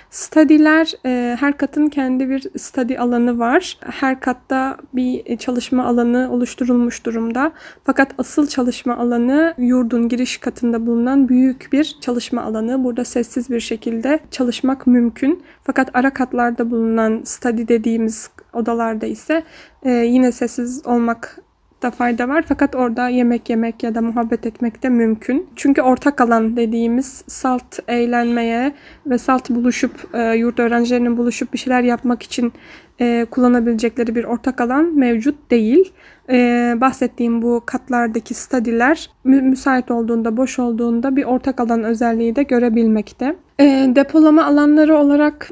Study'ler 0.10 0.94
e, 1.06 1.36
her 1.40 1.58
katın 1.58 1.88
kendi 1.88 2.30
bir 2.30 2.48
study 2.58 3.00
alanı 3.00 3.40
var. 3.40 3.78
Her 3.82 4.20
katta 4.20 4.78
bir 4.94 5.38
çalışma 5.38 5.86
alanı 5.86 6.30
oluşturulmuş 6.32 7.06
durumda. 7.06 7.52
Fakat 7.84 8.12
asıl 8.18 8.48
çalışma 8.48 8.98
alanı 8.98 9.54
yurdun 9.58 10.10
giriş 10.10 10.38
katında 10.38 10.86
bulunan 10.86 11.30
büyük 11.30 11.70
bir 11.72 11.96
çalışma 12.02 12.42
alanı. 12.42 12.84
Burada 12.84 13.06
sessiz 13.06 13.50
bir 13.50 13.60
şekilde 13.60 14.20
çalışmak 14.32 14.88
mümkün. 14.88 15.44
Fakat 15.64 15.90
ara 15.94 16.14
katlarda 16.14 16.72
bulunan 16.72 17.22
study 17.24 17.68
dediğimiz 17.68 18.30
odalarda 18.54 19.06
ise 19.06 19.44
e, 19.84 19.92
yine 19.92 20.32
sessiz 20.32 20.86
olmak 20.86 21.45
da 21.86 21.92
fayda 21.92 22.27
var. 22.30 22.44
Fakat 22.48 22.75
orada 22.75 23.10
yemek 23.10 23.50
yemek 23.50 23.84
ya 23.84 23.96
da 23.96 24.01
muhabbet 24.01 24.46
etmek 24.46 24.84
de 24.84 24.89
mümkün. 24.89 25.48
Çünkü 25.56 25.82
ortak 25.82 26.22
alan 26.22 26.58
dediğimiz 26.58 27.24
salt 27.27 27.80
eğlenmeye 27.88 28.74
ve 29.08 29.18
salt 29.18 29.50
buluşup 29.50 29.92
e, 30.13 30.34
yurt 30.36 30.60
öğrencilerinin 30.60 31.18
buluşup 31.18 31.54
bir 31.54 31.58
şeyler 31.58 31.82
yapmak 31.82 32.24
için 32.24 32.54
e, 33.01 33.25
kullanabilecekleri 33.32 34.15
bir 34.15 34.24
ortak 34.24 34.62
alan 34.62 34.86
mevcut 34.96 35.51
değil. 35.51 35.94
E, 36.30 36.74
bahsettiğim 36.82 37.42
bu 37.42 37.63
katlardaki 37.65 38.34
study'ler 38.34 39.10
mü- 39.24 39.42
müsait 39.42 39.92
olduğunda, 39.92 40.38
boş 40.38 40.60
olduğunda 40.60 41.15
bir 41.15 41.24
ortak 41.24 41.60
alan 41.60 41.84
özelliği 41.84 42.36
de 42.36 42.44
görebilmekte. 42.44 43.36
E, 43.60 43.92
depolama 43.96 44.46
alanları 44.46 44.98
olarak 44.98 45.50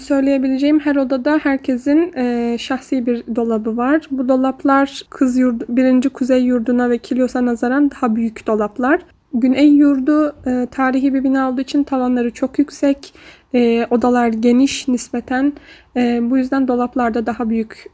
söyleyebileceğim 0.00 0.80
her 0.80 0.96
odada 0.96 1.40
herkesin 1.42 2.12
e, 2.16 2.56
şahsi 2.58 3.06
bir 3.06 3.36
dolabı 3.36 3.76
var. 3.76 4.06
Bu 4.10 4.28
dolaplar 4.28 5.02
kız 5.10 5.38
yurdu, 5.38 5.64
birinci 5.68 6.08
kuzey 6.08 6.42
yurduna 6.44 6.90
ve 6.90 6.98
Kilyos'a 6.98 7.46
nazaran 7.46 7.90
daha 7.90 8.16
büyük 8.16 8.46
dolaplar. 8.46 9.00
Güney 9.34 9.68
yurdu 9.68 10.36
e, 10.46 10.66
tarihi 10.70 11.14
bir 11.14 11.24
bina 11.24 11.50
olduğu 11.50 11.60
için 11.60 11.84
tavanları 11.84 12.30
çok 12.30 12.58
yüksek. 12.58 13.14
E, 13.54 13.86
odalar 13.90 14.28
geniş 14.28 14.88
nispeten. 14.88 15.52
E, 15.96 16.30
bu 16.30 16.38
yüzden 16.38 16.68
dolaplarda 16.68 17.26
daha 17.26 17.50
büyük 17.50 17.86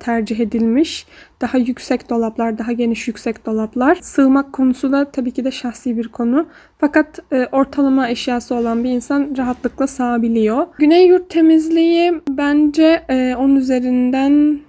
tercih 0.00 0.40
edilmiş. 0.40 1.06
Daha 1.40 1.58
yüksek 1.58 2.10
dolaplar, 2.10 2.58
daha 2.58 2.72
geniş 2.72 3.08
yüksek 3.08 3.46
dolaplar. 3.46 3.98
Sığmak 4.02 4.52
konusu 4.52 4.92
da 4.92 5.10
tabii 5.10 5.30
ki 5.30 5.44
de 5.44 5.50
şahsi 5.50 5.96
bir 5.96 6.08
konu. 6.08 6.46
Fakat 6.78 7.18
e, 7.32 7.46
ortalama 7.52 8.08
eşyası 8.08 8.54
olan 8.54 8.84
bir 8.84 8.90
insan 8.90 9.34
rahatlıkla 9.38 9.86
sığabiliyor. 9.86 10.66
Güney 10.78 11.06
yurt 11.06 11.30
temizliği 11.30 12.20
bence 12.28 13.04
e, 13.08 13.36
10 13.38 13.56
üzerinden 13.56 14.60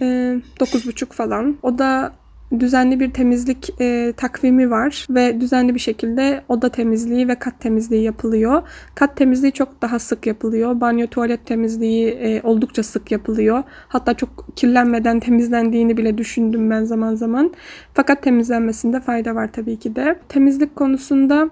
e, 0.00 0.04
9,5 0.04 1.12
falan. 1.12 1.56
O 1.62 1.78
da 1.78 2.12
düzenli 2.60 3.00
bir 3.00 3.10
temizlik 3.10 3.70
e, 3.80 4.12
takvimi 4.16 4.70
var 4.70 5.06
ve 5.10 5.40
düzenli 5.40 5.74
bir 5.74 5.80
şekilde 5.80 6.44
oda 6.48 6.68
temizliği 6.68 7.28
ve 7.28 7.34
kat 7.34 7.60
temizliği 7.60 8.02
yapılıyor. 8.02 8.62
Kat 8.94 9.16
temizliği 9.16 9.52
çok 9.52 9.82
daha 9.82 9.98
sık 9.98 10.26
yapılıyor. 10.26 10.80
Banyo 10.80 11.06
tuvalet 11.06 11.46
temizliği 11.46 12.08
e, 12.08 12.40
oldukça 12.42 12.82
sık 12.82 13.12
yapılıyor. 13.12 13.62
Hatta 13.88 14.14
çok 14.14 14.56
kirlenmeden 14.56 15.20
temizlendiğini 15.20 15.96
bile 15.96 16.18
düşündüm 16.18 16.70
ben 16.70 16.84
zaman 16.84 17.14
zaman. 17.14 17.54
Fakat 17.94 18.22
temizlenmesinde 18.22 19.00
fayda 19.00 19.34
var 19.34 19.52
tabii 19.52 19.78
ki 19.78 19.96
de. 19.96 20.18
Temizlik 20.28 20.76
konusunda 20.76 21.50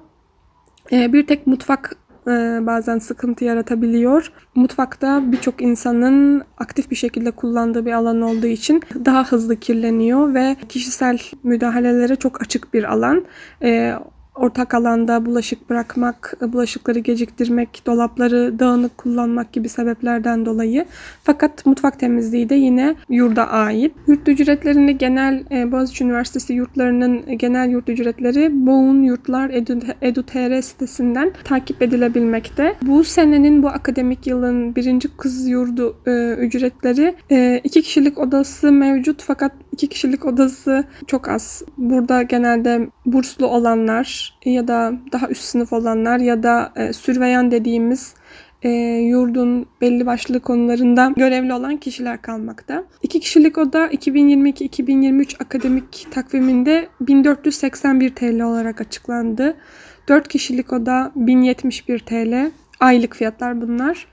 e, 0.92 1.12
bir 1.12 1.26
tek 1.26 1.46
mutfak 1.46 1.96
bazen 2.66 2.98
sıkıntı 2.98 3.44
yaratabiliyor. 3.44 4.32
Mutfakta 4.54 5.32
birçok 5.32 5.62
insanın 5.62 6.42
aktif 6.58 6.90
bir 6.90 6.96
şekilde 6.96 7.30
kullandığı 7.30 7.86
bir 7.86 7.92
alan 7.92 8.20
olduğu 8.20 8.46
için 8.46 8.82
daha 9.04 9.24
hızlı 9.24 9.56
kirleniyor 9.56 10.34
ve 10.34 10.56
kişisel 10.68 11.18
müdahalelere 11.42 12.16
çok 12.16 12.42
açık 12.42 12.74
bir 12.74 12.92
alan. 12.92 13.24
E, 14.36 14.42
ortak 14.42 14.74
alanda 14.74 15.26
bulaşık 15.26 15.70
bırakmak, 15.70 16.38
bulaşıkları 16.52 16.98
geciktirmek, 16.98 17.82
dolapları 17.86 18.58
dağınık 18.58 18.98
kullanmak 18.98 19.52
gibi 19.52 19.68
sebeplerden 19.68 20.46
dolayı. 20.46 20.84
Fakat 21.22 21.66
mutfak 21.66 21.98
temizliği 21.98 22.48
de 22.48 22.54
yine 22.54 22.94
yurda 23.08 23.50
ait. 23.50 23.92
Yurt 24.06 24.28
ücretlerini 24.28 24.98
genel 24.98 25.44
e, 25.50 25.72
Boğaziçi 25.72 26.04
Üniversitesi 26.04 26.52
yurtlarının 26.52 27.38
genel 27.38 27.70
yurt 27.70 27.88
ücretleri 27.88 28.66
Boğun 28.66 29.02
Yurtlar 29.02 29.50
Edu- 29.50 29.94
Edu.tr 30.02 30.62
sitesinden 30.62 31.32
takip 31.44 31.82
edilebilmekte. 31.82 32.74
Bu 32.82 33.04
senenin 33.04 33.62
bu 33.62 33.68
akademik 33.68 34.26
yılın 34.26 34.76
birinci 34.76 35.16
kız 35.16 35.48
yurdu 35.48 35.96
e, 36.06 36.34
ücretleri 36.34 37.14
e, 37.30 37.60
iki 37.64 37.82
kişilik 37.82 38.18
odası 38.18 38.72
mevcut 38.72 39.22
fakat 39.22 39.52
iki 39.72 39.88
kişilik 39.88 40.26
odası 40.26 40.84
çok 41.06 41.28
az. 41.28 41.62
Burada 41.78 42.22
genelde 42.22 42.88
burslu 43.06 43.46
olanlar 43.46 44.38
ya 44.44 44.68
da 44.68 44.92
daha 45.12 45.28
üst 45.28 45.42
sınıf 45.42 45.72
olanlar 45.72 46.18
ya 46.18 46.42
da 46.42 46.72
e, 46.76 46.92
sürveyan 46.92 47.50
dediğimiz 47.50 48.14
e, 48.62 48.68
yurdun 48.98 49.66
belli 49.80 50.06
başlı 50.06 50.40
konularında 50.40 51.12
görevli 51.16 51.52
olan 51.52 51.76
kişiler 51.76 52.22
kalmakta. 52.22 52.84
İki 53.02 53.20
kişilik 53.20 53.58
oda 53.58 53.86
2022-2023 53.86 55.42
akademik 55.42 56.06
takviminde 56.10 56.88
1481 57.00 58.14
TL 58.14 58.40
olarak 58.40 58.80
açıklandı. 58.80 59.56
4 60.08 60.28
kişilik 60.28 60.72
oda 60.72 61.12
1071 61.16 61.98
TL. 61.98 62.50
Aylık 62.80 63.16
fiyatlar 63.16 63.60
bunlar. 63.60 64.06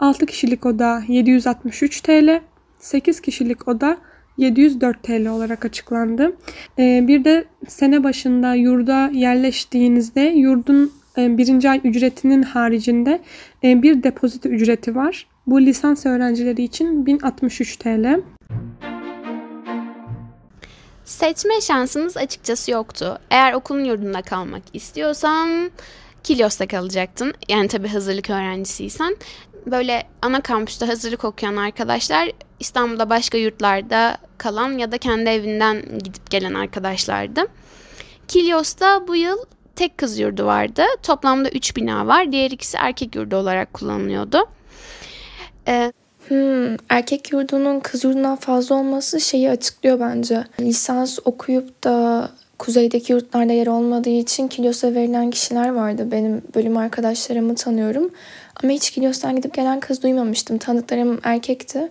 6 0.00 0.26
kişilik 0.26 0.66
oda 0.66 1.02
763 1.08 2.00
TL. 2.00 2.40
8 2.78 3.20
kişilik 3.20 3.68
oda 3.68 3.98
704 4.38 5.02
TL 5.02 5.26
olarak 5.26 5.64
açıklandı. 5.64 6.36
Ee, 6.78 7.04
bir 7.08 7.24
de 7.24 7.44
sene 7.68 8.04
başında 8.04 8.54
yurda 8.54 9.10
yerleştiğinizde 9.12 10.20
yurdun 10.20 10.92
e, 11.18 11.38
birinci 11.38 11.70
ay 11.70 11.80
ücretinin 11.84 12.42
haricinde 12.42 13.22
e, 13.64 13.82
bir 13.82 14.02
depozito 14.02 14.48
ücreti 14.48 14.96
var. 14.96 15.26
Bu 15.46 15.60
lisans 15.60 16.06
öğrencileri 16.06 16.62
için 16.62 17.06
1063 17.06 17.76
TL. 17.76 18.20
Seçme 21.04 21.60
şansımız 21.60 22.16
açıkçası 22.16 22.70
yoktu. 22.70 23.18
Eğer 23.30 23.52
okulun 23.52 23.84
yurdunda 23.84 24.22
kalmak 24.22 24.62
istiyorsam 24.72 25.48
Kilyos'ta 26.22 26.66
kalacaktın. 26.66 27.32
Yani 27.48 27.68
tabii 27.68 27.88
hazırlık 27.88 28.30
öğrencisiysen. 28.30 29.16
Böyle 29.66 30.02
ana 30.22 30.40
kampüste 30.40 30.86
hazırlık 30.86 31.24
okuyan 31.24 31.56
arkadaşlar 31.56 32.30
İstanbul'da 32.60 33.10
başka 33.10 33.38
yurtlarda 33.38 34.16
kalan 34.38 34.78
ya 34.78 34.92
da 34.92 34.98
kendi 34.98 35.30
evinden 35.30 35.82
gidip 35.98 36.30
gelen 36.30 36.54
arkadaşlardı. 36.54 37.40
Kilyos'ta 38.28 39.08
bu 39.08 39.16
yıl 39.16 39.38
tek 39.76 39.98
kız 39.98 40.18
yurdu 40.18 40.46
vardı. 40.46 40.82
Toplamda 41.02 41.48
3 41.48 41.76
bina 41.76 42.06
var. 42.06 42.32
Diğer 42.32 42.50
ikisi 42.50 42.76
erkek 42.76 43.16
yurdu 43.16 43.36
olarak 43.36 43.74
kullanılıyordu. 43.74 44.38
Ee, 45.68 45.92
Hmm, 46.28 46.76
erkek 46.88 47.32
yurdunun 47.32 47.80
kız 47.80 48.04
yurdundan 48.04 48.36
fazla 48.36 48.74
olması 48.74 49.20
şeyi 49.20 49.50
açıklıyor 49.50 50.00
bence. 50.00 50.44
Lisans 50.60 51.18
okuyup 51.24 51.84
da 51.84 52.28
kuzeydeki 52.58 53.12
yurtlarda 53.12 53.52
yer 53.52 53.66
olmadığı 53.66 54.10
için 54.10 54.48
Kilyos'a 54.48 54.94
verilen 54.94 55.30
kişiler 55.30 55.68
vardı. 55.68 56.08
Benim 56.10 56.42
bölüm 56.54 56.76
arkadaşlarımı 56.76 57.54
tanıyorum. 57.54 58.10
Ama 58.62 58.72
hiç 58.72 58.90
Kilyos'tan 58.90 59.36
gidip 59.36 59.54
gelen 59.54 59.80
kız 59.80 60.02
duymamıştım. 60.02 60.58
Tanıdıklarım 60.58 61.20
erkekti. 61.22 61.90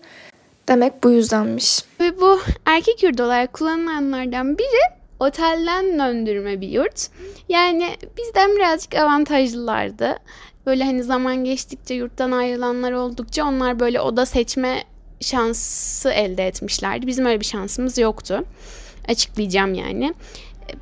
Demek 0.67 1.03
bu 1.03 1.11
yüzdenmiş. 1.11 1.79
Ve 1.99 2.21
bu 2.21 2.39
erkek 2.65 3.03
yurdu 3.03 3.23
olarak 3.23 3.53
kullanılanlardan 3.53 4.57
biri 4.57 4.95
otelden 5.19 5.99
döndürme 5.99 6.61
bir 6.61 6.67
yurt. 6.67 7.07
Yani 7.49 7.95
bizden 8.17 8.55
birazcık 8.55 8.95
avantajlılardı. 8.95 10.17
Böyle 10.65 10.83
hani 10.83 11.03
zaman 11.03 11.43
geçtikçe 11.43 11.93
yurttan 11.93 12.31
ayrılanlar 12.31 12.91
oldukça 12.91 13.45
onlar 13.45 13.79
böyle 13.79 14.01
oda 14.01 14.25
seçme 14.25 14.83
şansı 15.21 16.09
elde 16.09 16.47
etmişlerdi. 16.47 17.07
Bizim 17.07 17.25
öyle 17.25 17.39
bir 17.39 17.45
şansımız 17.45 17.97
yoktu. 17.97 18.45
Açıklayacağım 19.07 19.73
yani. 19.73 20.13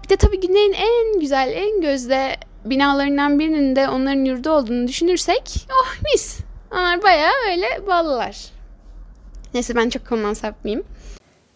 Bir 0.03 0.09
de 0.09 0.15
tabii 0.15 0.39
Güney'in 0.39 0.73
en 0.73 1.19
güzel, 1.19 1.51
en 1.55 1.81
gözde 1.81 2.35
binalarından 2.65 3.39
birinin 3.39 3.75
de 3.75 3.89
onların 3.89 4.25
yurdu 4.25 4.49
olduğunu 4.49 4.87
düşünürsek 4.87 5.67
oh 5.71 5.95
mis. 6.13 6.37
Onlar 6.71 7.03
bayağı 7.03 7.33
öyle 7.51 7.87
ballılar. 7.87 8.37
Neyse 9.53 9.75
ben 9.75 9.89
çok 9.89 10.07
konudan 10.07 10.33
sapmayayım. 10.33 10.85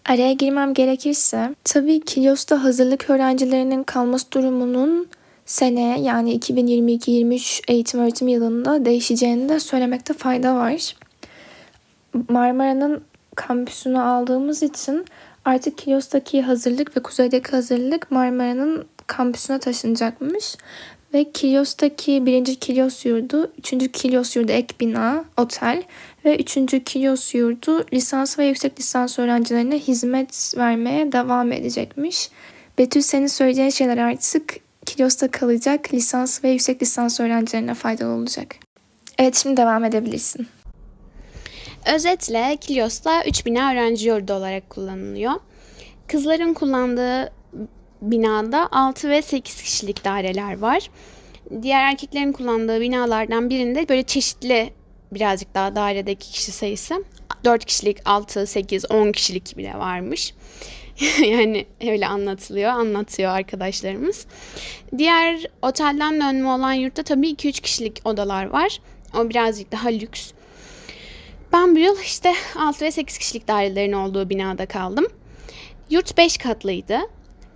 Araya 0.06 0.34
girmem 0.34 0.74
gerekirse 0.74 1.56
tabii 1.64 2.00
Kilyos'ta 2.00 2.64
hazırlık 2.64 3.10
öğrencilerinin 3.10 3.84
kalması 3.84 4.32
durumunun 4.32 5.08
seneye 5.46 6.00
yani 6.00 6.40
2022-23 6.40 7.62
eğitim 7.68 8.00
öğretim 8.00 8.28
yılında 8.28 8.86
değişeceğini 8.86 9.50
de 9.50 9.60
söylemekte 9.60 10.14
fayda 10.14 10.56
var. 10.56 10.96
Marmara'nın 12.30 13.04
kampüsünü 13.36 14.00
aldığımız 14.00 14.64
için 14.64 15.06
artık 15.46 15.78
Kilyos'taki 15.78 16.42
hazırlık 16.42 16.98
ve 16.98 17.04
kuzeydeki 17.04 17.52
hazırlık 17.52 18.12
Marmara'nın 18.12 18.86
kampüsüne 19.08 19.60
taşınacakmış. 19.60 20.56
Ve 21.14 21.32
Kilyos'taki 21.32 22.26
birinci 22.26 22.60
Kilyos 22.60 23.06
yurdu, 23.06 23.52
üçüncü 23.58 23.92
Kilyos 23.92 24.36
yurdu 24.36 24.52
ek 24.52 24.76
bina, 24.80 25.26
otel 25.38 25.84
ve 26.26 26.38
üçüncü 26.38 26.84
Kilyos 26.84 27.36
yurdu 27.36 27.86
lisans 27.94 28.40
ve 28.40 28.46
yüksek 28.46 28.80
lisans 28.80 29.20
öğrencilerine 29.20 29.80
hizmet 29.80 30.54
vermeye 30.58 31.12
devam 31.12 31.52
edecekmiş. 31.52 32.30
Betül 32.78 33.02
senin 33.02 33.28
söyleyeceğin 33.28 33.70
şeyler 33.70 33.98
artık 33.98 34.60
Kilyos'ta 34.86 35.32
kalacak 35.32 35.94
lisans 35.94 36.44
ve 36.44 36.50
yüksek 36.50 36.82
lisans 36.82 37.20
öğrencilerine 37.20 37.74
faydalı 37.74 38.14
olacak. 38.14 38.56
Evet 39.18 39.36
şimdi 39.36 39.58
devam 39.58 39.84
edebilirsin. 39.84 40.48
Özetle 41.96 42.58
Kilyos'ta 42.62 43.24
3 43.24 43.46
bina 43.46 43.72
öğrenci 43.72 44.08
yurdu 44.08 44.34
olarak 44.34 44.70
kullanılıyor. 44.70 45.34
Kızların 46.08 46.54
kullandığı 46.54 47.32
binada 48.02 48.70
6 48.72 49.10
ve 49.10 49.22
8 49.22 49.62
kişilik 49.62 50.06
daireler 50.06 50.58
var. 50.60 50.90
Diğer 51.62 51.84
erkeklerin 51.84 52.32
kullandığı 52.32 52.82
binalardan 52.82 53.50
birinde 53.50 53.90
böyle 53.90 54.04
çeşitli 54.04 54.74
birazcık 55.12 55.56
daha 55.56 55.76
dairedeki 55.76 56.32
kişi 56.32 56.52
sayısı 56.52 57.04
4 57.46 57.66
kişilik, 57.66 57.98
6, 58.06 58.48
8, 58.48 58.92
10 58.92 59.12
kişilik 59.12 59.58
bile 59.58 59.74
varmış. 59.74 60.34
yani 61.24 61.66
öyle 61.82 62.08
anlatılıyor, 62.08 62.72
anlatıyor 62.72 63.32
arkadaşlarımız. 63.32 64.26
Diğer 64.98 65.46
otelden 65.62 66.22
dönme 66.22 66.50
olan 66.50 66.74
yurtta 66.74 67.04
tabii 67.04 67.30
2-3 67.32 67.62
kişilik 67.62 68.02
odalar 68.06 68.46
var. 68.46 68.82
O 69.18 69.30
birazcık 69.30 69.72
daha 69.72 69.90
lüks. 69.90 70.32
Ben 71.54 71.76
bu 71.76 71.80
yıl 71.80 72.02
işte 72.02 72.34
6 72.56 72.86
ve 72.86 72.92
8 72.92 73.18
kişilik 73.18 73.48
dairelerin 73.48 73.94
olduğu 73.94 74.30
binada 74.30 74.66
kaldım. 74.66 75.06
Yurt 75.90 76.18
5 76.18 76.38
katlıydı. 76.38 77.00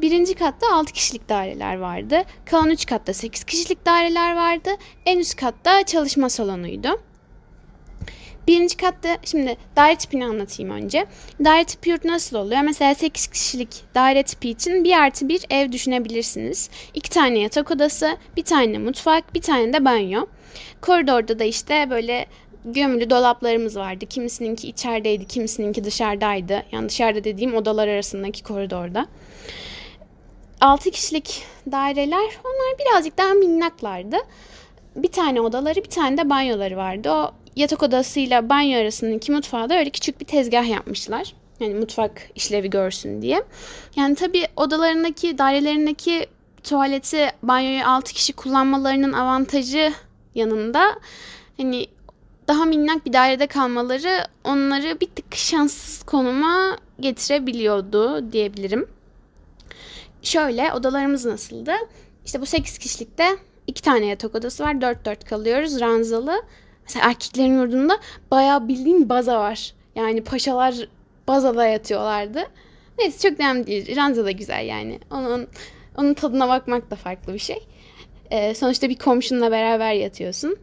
Birinci 0.02 0.36
katta 0.36 0.74
6 0.74 0.94
kişilik 0.94 1.30
daireler 1.30 1.78
vardı. 1.78 2.24
Kalan 2.46 2.70
3 2.70 2.86
katta 2.86 3.14
8 3.14 3.44
kişilik 3.44 3.86
daireler 3.86 4.36
vardı. 4.36 4.70
En 5.06 5.20
üst 5.20 5.36
katta 5.36 5.84
çalışma 5.84 6.30
salonuydu. 6.30 7.02
Birinci 8.48 8.78
katta 8.78 9.18
şimdi 9.24 9.58
daire 9.76 9.96
tipini 9.96 10.26
anlatayım 10.26 10.72
önce. 10.72 11.06
Daire 11.44 11.64
tipi 11.64 11.90
yurt 11.90 12.06
nasıl 12.06 12.38
oluyor? 12.38 12.62
Mesela 12.62 12.96
8 12.96 13.28
kişilik 13.28 13.84
daire 13.96 14.24
tipi 14.24 14.50
için 14.50 14.84
bir 14.84 15.00
artı 15.00 15.30
bir 15.30 15.46
ev 15.50 15.72
düşünebilirsiniz. 15.72 16.70
İki 16.94 17.10
tane 17.10 17.40
yatak 17.40 17.72
odası, 17.72 18.18
bir 18.38 18.44
tane 18.44 18.78
mutfak, 18.78 19.36
bir 19.36 19.42
tane 19.42 19.74
de 19.74 19.86
banyo. 19.86 20.26
Koridorda 20.82 21.40
da 21.40 21.44
işte 21.44 21.88
böyle 21.90 22.26
gömülü 22.66 23.10
dolaplarımız 23.10 23.78
vardı. 23.78 24.06
Kimisininki 24.06 24.68
içerideydi, 24.68 25.28
kimisininki 25.28 25.84
dışarıdaydı. 25.84 26.64
Yani 26.72 26.90
dışarıda 26.90 27.24
dediğim 27.24 27.56
odalar 27.56 27.88
arasındaki 27.88 28.44
koridorda. 28.44 29.08
6 30.62 30.91
kişilik 30.91 31.43
daireler 31.71 32.39
onlar 32.43 32.80
birazcık 32.80 33.17
daha 33.17 33.34
minnaklardı. 33.34 34.17
Bir 34.95 35.12
tane 35.12 35.41
odaları 35.41 35.76
bir 35.76 35.89
tane 35.89 36.17
de 36.17 36.30
banyoları 36.30 36.78
vardı. 36.78 37.12
O 37.12 37.32
yatak 37.56 37.84
odasıyla 37.84 38.50
banyo 38.50 38.80
arasındaki 38.80 39.32
mutfağa 39.32 39.69
da 39.69 39.78
öyle 39.78 39.89
küçük 39.89 40.19
bir 40.21 40.26
tezgah 40.26 40.69
yapmışlar. 40.69 41.34
Yani 41.60 41.74
mutfak 41.74 42.30
işlevi 42.36 42.69
görsün 42.69 43.21
diye. 43.21 43.43
Yani 43.95 44.15
tabii 44.15 44.47
odalarındaki, 44.56 45.38
dairelerindeki 45.38 46.28
tuvaleti, 46.63 47.30
banyoyu 47.43 47.88
6 47.88 48.13
kişi 48.13 48.34
kullanmalarının 48.34 49.13
avantajı 49.13 49.93
yanında 50.36 51.00
hani 51.58 51.88
daha 52.47 52.65
minnak 52.65 53.06
bir 53.06 53.13
dairede 53.13 53.47
kalmaları 53.47 54.28
onları 54.43 55.00
bir 55.00 55.08
tık 55.08 55.36
şanssız 55.36 56.04
konuma 56.04 56.78
getirebiliyordu 57.00 58.32
diyebilirim. 58.32 58.88
Şöyle 60.22 60.74
odalarımız 60.74 61.26
nasıldı? 61.26 61.72
İşte 62.26 62.42
bu 62.42 62.46
8 62.46 62.78
kişilikte 62.78 63.26
iki 63.68 63.82
tane 63.82 64.06
yatak 64.06 64.36
odası 64.36 64.64
var. 64.64 64.74
4-4 64.74 65.26
kalıyoruz 65.26 65.80
ranzalı. 65.80 66.44
Mesela 66.84 67.10
erkeklerin 67.10 67.60
yurdunda 67.60 68.00
bayağı 68.32 68.68
bildiğin 68.68 69.10
baza 69.10 69.40
var. 69.40 69.74
Yani 69.96 70.24
paşalar 70.24 70.76
bazada 71.28 71.66
yatıyorlardı. 71.66 72.40
Neyse 73.00 73.30
çok 73.30 73.40
önemli 73.40 73.68
değil. 73.68 73.96
Ranza 73.96 74.26
da 74.26 74.32
güzel 74.32 74.66
yani. 74.66 75.00
Onun 75.12 75.48
onun 75.98 76.14
tadına 76.14 76.50
bakmak 76.50 76.92
da 76.92 76.96
farklı 76.96 77.34
bir 77.34 77.40
şey. 77.40 77.68
Ee, 78.32 78.54
sonuçta 78.54 78.90
bir 78.90 78.96
komşunla 78.96 79.52
beraber 79.52 79.94
yatıyorsun. 79.94 80.58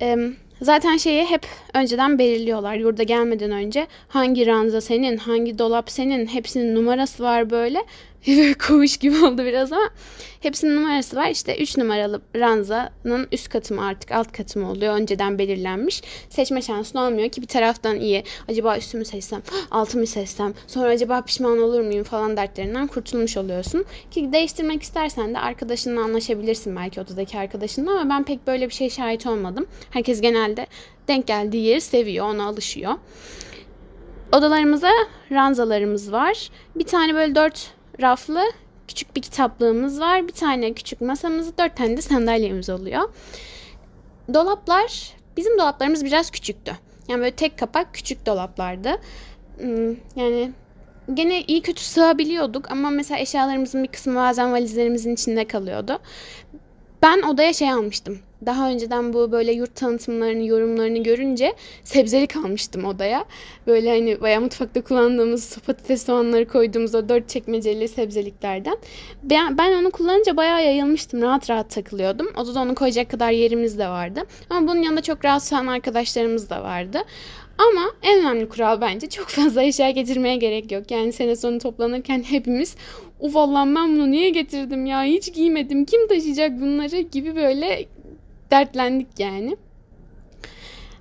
Ee, 0.00 0.16
zaten 0.62 0.96
şeyi 0.96 1.24
hep 1.24 1.46
önceden 1.74 2.18
belirliyorlar. 2.18 2.74
Yurda 2.74 3.02
gelmeden 3.02 3.50
önce 3.50 3.86
hangi 4.08 4.46
ranza 4.46 4.80
senin, 4.80 5.16
hangi 5.16 5.58
dolap 5.58 5.90
senin, 5.90 6.26
hepsinin 6.26 6.74
numarası 6.74 7.22
var 7.22 7.50
böyle. 7.50 7.84
Böyle 8.26 8.86
gibi 9.00 9.24
oldu 9.24 9.44
biraz 9.44 9.72
ama 9.72 9.90
hepsinin 10.40 10.76
numarası 10.76 11.16
var. 11.16 11.30
İşte 11.30 11.56
3 11.58 11.76
numaralı 11.76 12.20
ranzanın 12.36 13.28
üst 13.32 13.48
katı 13.48 13.74
mı 13.74 13.86
artık 13.86 14.12
alt 14.12 14.32
katı 14.32 14.58
mı 14.58 14.70
oluyor 14.70 14.94
önceden 14.94 15.38
belirlenmiş. 15.38 16.02
Seçme 16.28 16.62
şansın 16.62 16.98
olmuyor 16.98 17.28
ki 17.28 17.42
bir 17.42 17.46
taraftan 17.46 18.00
iyi. 18.00 18.24
Acaba 18.48 18.78
üstümü 18.78 19.04
seçsem, 19.04 19.42
altımı 19.70 20.06
seçsem, 20.06 20.54
sonra 20.66 20.88
acaba 20.88 21.22
pişman 21.22 21.58
olur 21.58 21.80
muyum 21.80 22.04
falan 22.04 22.36
dertlerinden 22.36 22.86
kurtulmuş 22.86 23.36
oluyorsun. 23.36 23.84
Ki 24.10 24.32
değiştirmek 24.32 24.82
istersen 24.82 25.34
de 25.34 25.38
arkadaşınla 25.38 26.00
anlaşabilirsin 26.02 26.76
belki 26.76 27.00
odadaki 27.00 27.38
arkadaşınla 27.38 27.90
ama 27.90 28.10
ben 28.10 28.24
pek 28.24 28.46
böyle 28.46 28.68
bir 28.68 28.74
şey 28.74 28.90
şahit 28.90 29.26
olmadım. 29.26 29.66
Herkes 29.90 30.20
genelde 30.20 30.66
denk 31.08 31.26
geldiği 31.26 31.64
yeri 31.64 31.80
seviyor, 31.80 32.26
ona 32.26 32.46
alışıyor. 32.46 32.92
Odalarımızda 34.32 34.90
ranzalarımız 35.32 36.12
var. 36.12 36.50
Bir 36.76 36.84
tane 36.84 37.14
böyle 37.14 37.34
dört 37.34 37.70
raflı 38.00 38.42
küçük 38.88 39.16
bir 39.16 39.22
kitaplığımız 39.22 40.00
var. 40.00 40.28
Bir 40.28 40.32
tane 40.32 40.72
küçük 40.72 41.00
masamız, 41.00 41.58
dört 41.58 41.76
tane 41.76 41.96
de 41.96 42.02
sandalyemiz 42.02 42.70
oluyor. 42.70 43.02
Dolaplar, 44.34 45.12
bizim 45.36 45.58
dolaplarımız 45.58 46.04
biraz 46.04 46.30
küçüktü. 46.30 46.72
Yani 47.08 47.20
böyle 47.20 47.30
tek 47.30 47.58
kapak 47.58 47.94
küçük 47.94 48.26
dolaplardı. 48.26 48.90
Hmm, 49.58 49.96
yani 50.16 50.52
gene 51.14 51.42
iyi 51.42 51.62
kötü 51.62 51.82
sığabiliyorduk 51.82 52.70
ama 52.70 52.90
mesela 52.90 53.20
eşyalarımızın 53.20 53.82
bir 53.82 53.88
kısmı 53.88 54.14
bazen 54.14 54.52
valizlerimizin 54.52 55.14
içinde 55.14 55.46
kalıyordu. 55.46 55.98
Ben 57.02 57.22
odaya 57.22 57.52
şey 57.52 57.70
almıştım. 57.72 58.18
Daha 58.46 58.70
önceden 58.70 59.12
bu 59.12 59.32
böyle 59.32 59.52
yurt 59.52 59.74
tanıtımlarını, 59.74 60.46
yorumlarını 60.46 61.02
görünce 61.02 61.54
sebzeli 61.84 62.26
kalmıştım 62.26 62.84
odaya. 62.84 63.24
Böyle 63.66 63.90
hani 63.90 64.20
bayağı 64.20 64.40
mutfakta 64.40 64.82
kullandığımız 64.82 65.58
patates 65.58 66.06
soğanları 66.06 66.48
koyduğumuz 66.48 66.94
o 66.94 67.08
dört 67.08 67.28
çekmeceli 67.28 67.88
sebzeliklerden. 67.88 68.76
Ben, 69.22 69.72
onu 69.80 69.90
kullanınca 69.90 70.36
bayağı 70.36 70.64
yayılmıştım. 70.64 71.22
Rahat 71.22 71.50
rahat 71.50 71.70
takılıyordum. 71.70 72.28
Odada 72.36 72.60
onu 72.60 72.74
koyacak 72.74 73.10
kadar 73.10 73.30
yerimiz 73.30 73.78
de 73.78 73.88
vardı. 73.88 74.22
Ama 74.50 74.68
bunun 74.68 74.82
yanında 74.82 75.02
çok 75.02 75.24
rahatsız 75.24 75.52
olan 75.52 75.66
arkadaşlarımız 75.66 76.50
da 76.50 76.62
vardı. 76.62 76.98
Ama 77.58 77.90
en 78.02 78.20
önemli 78.20 78.48
kural 78.48 78.80
bence 78.80 79.08
çok 79.08 79.28
fazla 79.28 79.62
eşya 79.62 79.90
getirmeye 79.90 80.36
gerek 80.36 80.72
yok. 80.72 80.90
Yani 80.90 81.12
sene 81.12 81.36
sonu 81.36 81.58
toplanırken 81.58 82.22
hepimiz 82.22 82.76
uf 83.20 83.36
Allah'ım 83.36 83.74
ben 83.74 83.96
bunu 83.96 84.10
niye 84.10 84.30
getirdim 84.30 84.86
ya 84.86 85.02
hiç 85.02 85.34
giymedim 85.34 85.84
kim 85.84 86.08
taşıyacak 86.08 86.60
bunları 86.60 87.00
gibi 87.00 87.36
böyle 87.36 87.86
dertlendik 88.52 89.08
yani. 89.18 89.56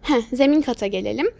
Heh, 0.02 0.22
zemin 0.34 0.62
kata 0.62 0.88
gelelim. 0.88 1.32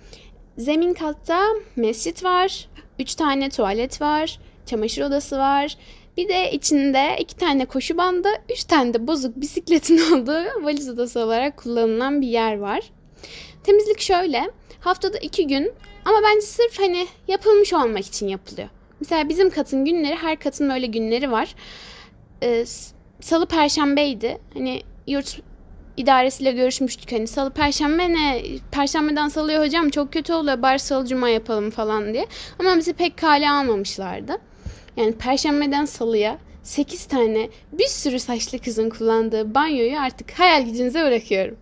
Zemin 0.58 0.94
katta 0.94 1.44
mescit 1.76 2.24
var, 2.24 2.70
3 3.00 3.16
tane 3.16 3.50
tuvalet 3.50 4.02
var, 4.02 4.40
çamaşır 4.66 5.02
odası 5.02 5.38
var. 5.38 5.78
Bir 6.18 6.30
de 6.30 6.52
içinde 6.52 7.18
iki 7.20 7.36
tane 7.36 7.66
koşu 7.66 7.98
bandı, 7.98 8.28
üç 8.50 8.64
tane 8.64 8.94
de 8.94 9.08
bozuk 9.08 9.36
bisikletin 9.36 9.98
olduğu 10.14 10.64
valiz 10.64 10.90
odası 10.90 11.20
olarak 11.20 11.58
kullanılan 11.58 12.22
bir 12.22 12.28
yer 12.28 12.58
var. 12.58 12.92
Temizlik 13.64 14.00
şöyle, 14.00 14.52
haftada 14.80 15.18
iki 15.18 15.48
gün 15.48 15.74
ama 16.06 16.18
bence 16.24 16.46
sırf 16.46 16.80
hani 16.80 17.08
yapılmış 17.28 17.74
olmak 17.74 18.06
için 18.06 18.28
yapılıyor. 18.28 18.70
Mesela 19.00 19.30
bizim 19.30 19.50
katın 19.50 19.86
günleri, 19.86 20.16
her 20.16 20.40
katın 20.40 20.70
böyle 20.70 20.86
günleri 20.86 21.32
var. 21.32 21.56
Ee, 22.44 22.66
Salı 23.22 23.46
Perşembeydi. 23.46 24.38
Hani 24.54 24.82
yurt 25.08 25.42
idaresiyle 26.02 26.52
görüşmüştük 26.52 27.12
hani 27.12 27.28
salı 27.28 27.50
perşembe 27.50 28.14
ne 28.14 28.44
perşembeden 28.72 29.28
salıya 29.28 29.62
hocam 29.62 29.90
çok 29.90 30.14
kötü 30.14 30.34
oluyor 30.34 30.62
bari 30.62 30.80
salı 30.80 31.08
cuma 31.08 31.30
yapalım 31.30 31.70
falan 31.70 32.14
diye 32.14 32.28
ama 32.60 32.78
bizi 32.78 32.94
pek 32.94 33.18
kale 33.18 33.50
almamışlardı 33.50 34.38
yani 34.98 35.14
perşembeden 35.14 35.86
salıya 35.86 36.38
8 36.64 37.06
tane 37.06 37.50
bir 37.72 37.88
sürü 37.88 38.20
saçlı 38.20 38.60
kızın 38.60 38.90
kullandığı 38.90 39.56
banyoyu 39.56 40.00
artık 40.00 40.32
hayal 40.32 40.66
gücünüze 40.66 41.04
bırakıyorum 41.04 41.58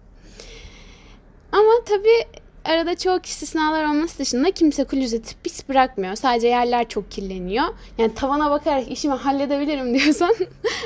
ama 1.52 1.72
tabii 1.86 2.40
arada 2.66 2.98
çok 2.98 3.26
istisnalar 3.26 3.86
olması 3.86 4.20
dışında 4.20 4.52
kimse 4.52 4.84
klozeti 4.84 5.36
pis 5.44 5.70
bırakmıyor. 5.70 6.16
Sadece 6.16 6.48
yerler 6.48 6.90
çok 6.90 7.12
kirleniyor. 7.12 7.66
Yani 7.98 8.14
tavana 8.16 8.52
bakarak 8.52 8.92
işimi 8.92 9.14
halledebilirim 9.14 9.94
diyorsan 10.00 10.36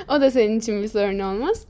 o 0.10 0.22
da 0.22 0.32
senin 0.32 0.60
için 0.60 0.84
bir 0.84 0.88
sorun 0.88 1.20
olmaz. 1.20 1.66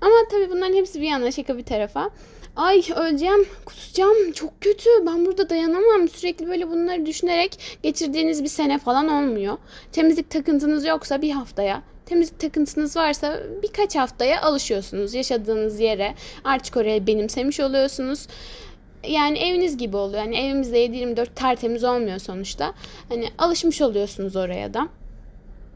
Ama 0.00 0.14
tabii 0.30 0.50
bunların 0.50 0.74
hepsi 0.74 1.00
bir 1.00 1.06
yana 1.06 1.30
şaka 1.30 1.58
bir 1.58 1.64
tarafa. 1.64 2.10
Ay 2.56 2.82
öleceğim, 2.96 3.46
kusacağım, 3.64 4.32
çok 4.32 4.60
kötü. 4.60 4.90
Ben 5.06 5.26
burada 5.26 5.50
dayanamam. 5.50 6.08
Sürekli 6.08 6.48
böyle 6.48 6.70
bunları 6.70 7.06
düşünerek 7.06 7.78
geçirdiğiniz 7.82 8.42
bir 8.42 8.48
sene 8.48 8.78
falan 8.78 9.08
olmuyor. 9.08 9.58
Temizlik 9.92 10.30
takıntınız 10.30 10.84
yoksa 10.84 11.22
bir 11.22 11.30
haftaya, 11.30 11.82
temizlik 12.06 12.40
takıntınız 12.40 12.96
varsa 12.96 13.40
birkaç 13.62 13.96
haftaya 13.96 14.42
alışıyorsunuz 14.42 15.14
yaşadığınız 15.14 15.80
yere. 15.80 16.14
Artık 16.44 16.76
oraya 16.76 17.06
benimsemiş 17.06 17.60
oluyorsunuz. 17.60 18.26
Yani 19.08 19.38
eviniz 19.38 19.76
gibi 19.76 19.96
oluyor. 19.96 20.22
Yani 20.22 20.38
evimizde 20.38 20.86
7-24 20.86 21.26
tertemiz 21.34 21.84
olmuyor 21.84 22.18
sonuçta. 22.18 22.74
Hani 23.08 23.28
alışmış 23.38 23.82
oluyorsunuz 23.82 24.36
oraya 24.36 24.74
da. 24.74 24.88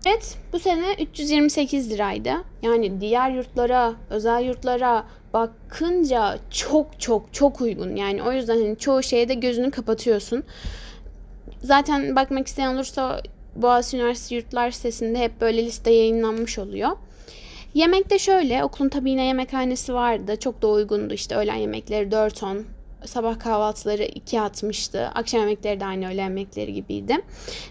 Evet 0.07 0.39
bu 0.53 0.59
sene 0.59 0.95
328 1.01 1.91
liraydı. 1.91 2.33
Yani 2.63 3.01
diğer 3.01 3.31
yurtlara, 3.31 3.95
özel 4.11 4.45
yurtlara 4.45 5.05
bakınca 5.33 6.39
çok 6.51 7.01
çok 7.01 7.33
çok 7.33 7.61
uygun. 7.61 7.97
Yani 7.97 8.23
o 8.23 8.33
yüzden 8.33 8.57
hani 8.57 8.79
çoğu 8.79 9.03
şeye 9.03 9.29
de 9.29 9.35
gözünü 9.35 9.71
kapatıyorsun. 9.71 10.45
Zaten 11.63 12.17
bakmak 12.17 12.47
isteyen 12.47 12.75
olursa 12.75 13.23
Boğaziçi 13.57 13.97
Üniversitesi 13.97 14.35
Yurtlar 14.35 14.71
sitesinde 14.71 15.19
hep 15.19 15.41
böyle 15.41 15.65
liste 15.65 15.91
yayınlanmış 15.91 16.59
oluyor. 16.59 16.91
Yemek 17.75 18.11
de 18.11 18.19
şöyle, 18.19 18.65
okulun 18.65 18.89
tabii 18.89 19.11
yine 19.11 19.25
yemekhanesi 19.25 19.95
vardı. 19.95 20.37
Çok 20.41 20.63
da 20.63 20.69
uygundu 20.69 21.15
işte 21.15 21.37
öğlen 21.37 21.55
yemekleri 21.55 22.09
4-10, 22.09 22.63
sabah 23.07 23.39
kahvaltıları 23.39 24.05
2 24.05 24.41
atmıştı. 24.41 25.11
Akşam 25.15 25.41
yemekleri 25.41 25.81
de 25.81 25.87
aynı 25.87 26.09
öğle 26.09 26.21
yemekleri 26.21 26.73
gibiydi. 26.73 27.17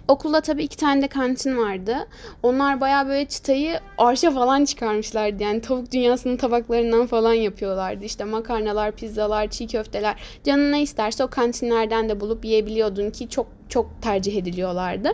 Okulda 0.07 0.41
tabii 0.41 0.63
iki 0.63 0.77
tane 0.77 1.01
de 1.01 1.07
kantin 1.07 1.57
vardı. 1.57 1.95
Onlar 2.43 2.81
baya 2.81 3.07
böyle 3.07 3.25
çıtayı 3.25 3.79
arşa 3.97 4.31
falan 4.31 4.65
çıkarmışlardı. 4.65 5.43
Yani 5.43 5.61
tavuk 5.61 5.91
dünyasının 5.91 6.37
tabaklarından 6.37 7.07
falan 7.07 7.33
yapıyorlardı. 7.33 8.05
İşte 8.05 8.23
makarnalar, 8.23 8.91
pizzalar, 8.91 9.49
çiğ 9.49 9.67
köfteler. 9.67 10.15
Canın 10.43 10.71
ne 10.71 10.81
isterse 10.81 11.23
o 11.23 11.27
kantinlerden 11.27 12.09
de 12.09 12.19
bulup 12.19 12.45
yiyebiliyordun 12.45 13.09
ki 13.09 13.29
çok 13.29 13.47
çok 13.69 14.01
tercih 14.01 14.37
ediliyorlardı. 14.37 15.09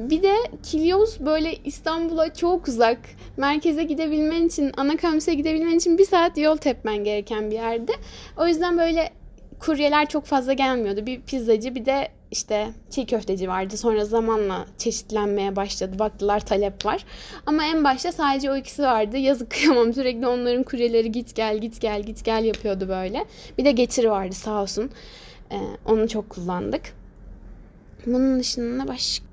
Bir 0.00 0.22
de 0.22 0.34
Kilyos 0.62 1.20
böyle 1.20 1.56
İstanbul'a 1.64 2.34
çok 2.34 2.68
uzak. 2.68 2.98
Merkeze 3.36 3.84
gidebilmen 3.84 4.46
için, 4.46 4.72
ana 4.76 4.96
kampüse 4.96 5.34
gidebilmen 5.34 5.76
için 5.76 5.98
bir 5.98 6.04
saat 6.04 6.38
yol 6.38 6.56
tepmen 6.56 7.04
gereken 7.04 7.50
bir 7.50 7.54
yerde. 7.54 7.92
O 8.36 8.46
yüzden 8.46 8.78
böyle 8.78 9.10
kuryeler 9.58 10.08
çok 10.08 10.24
fazla 10.24 10.52
gelmiyordu. 10.52 11.06
Bir 11.06 11.20
pizzacı 11.20 11.74
bir 11.74 11.84
de 11.84 12.08
işte 12.30 12.68
çiğ 12.90 13.06
köfteci 13.06 13.48
vardı. 13.48 13.76
Sonra 13.76 14.04
zamanla 14.04 14.66
çeşitlenmeye 14.78 15.56
başladı. 15.56 15.98
Baktılar 15.98 16.40
talep 16.40 16.86
var. 16.86 17.04
Ama 17.46 17.64
en 17.64 17.84
başta 17.84 18.12
sadece 18.12 18.50
o 18.50 18.56
ikisi 18.56 18.82
vardı. 18.82 19.16
Yazık 19.16 19.50
kıyamam. 19.50 19.92
Sürekli 19.94 20.26
onların 20.26 20.62
kuryeleri 20.62 21.12
git 21.12 21.36
gel 21.36 21.58
git 21.58 21.80
gel 21.80 22.02
git 22.02 22.24
gel 22.24 22.44
yapıyordu 22.44 22.88
böyle. 22.88 23.24
Bir 23.58 23.64
de 23.64 23.72
getiri 23.72 24.10
vardı 24.10 24.34
sağ 24.34 24.62
olsun. 24.62 24.90
Ee, 25.52 25.56
onu 25.86 26.08
çok 26.08 26.30
kullandık. 26.30 26.82
Bunun 28.06 28.40
dışında 28.40 28.88
başka 28.88 29.29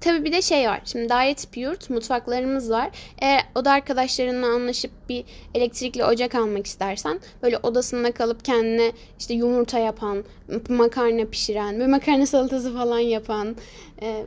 Tabii 0.00 0.24
bir 0.24 0.32
de 0.32 0.42
şey 0.42 0.68
var. 0.68 0.80
Şimdi 0.84 1.08
daire 1.08 1.34
tipi 1.34 1.60
yurt, 1.60 1.90
mutfaklarımız 1.90 2.70
var. 2.70 2.90
Eğer 3.18 3.42
oda 3.54 3.72
arkadaşlarınla 3.72 4.46
anlaşıp 4.46 4.90
bir 5.08 5.24
elektrikli 5.54 6.04
ocak 6.04 6.34
almak 6.34 6.66
istersen 6.66 7.20
böyle 7.42 7.58
odasında 7.58 8.12
kalıp 8.12 8.44
kendine 8.44 8.92
işte 9.18 9.34
yumurta 9.34 9.78
yapan, 9.78 10.24
makarna 10.68 11.24
pişiren, 11.24 11.80
ve 11.80 11.86
makarna 11.86 12.26
salatası 12.26 12.74
falan 12.74 12.98
yapan, 12.98 13.56
e, 14.02 14.24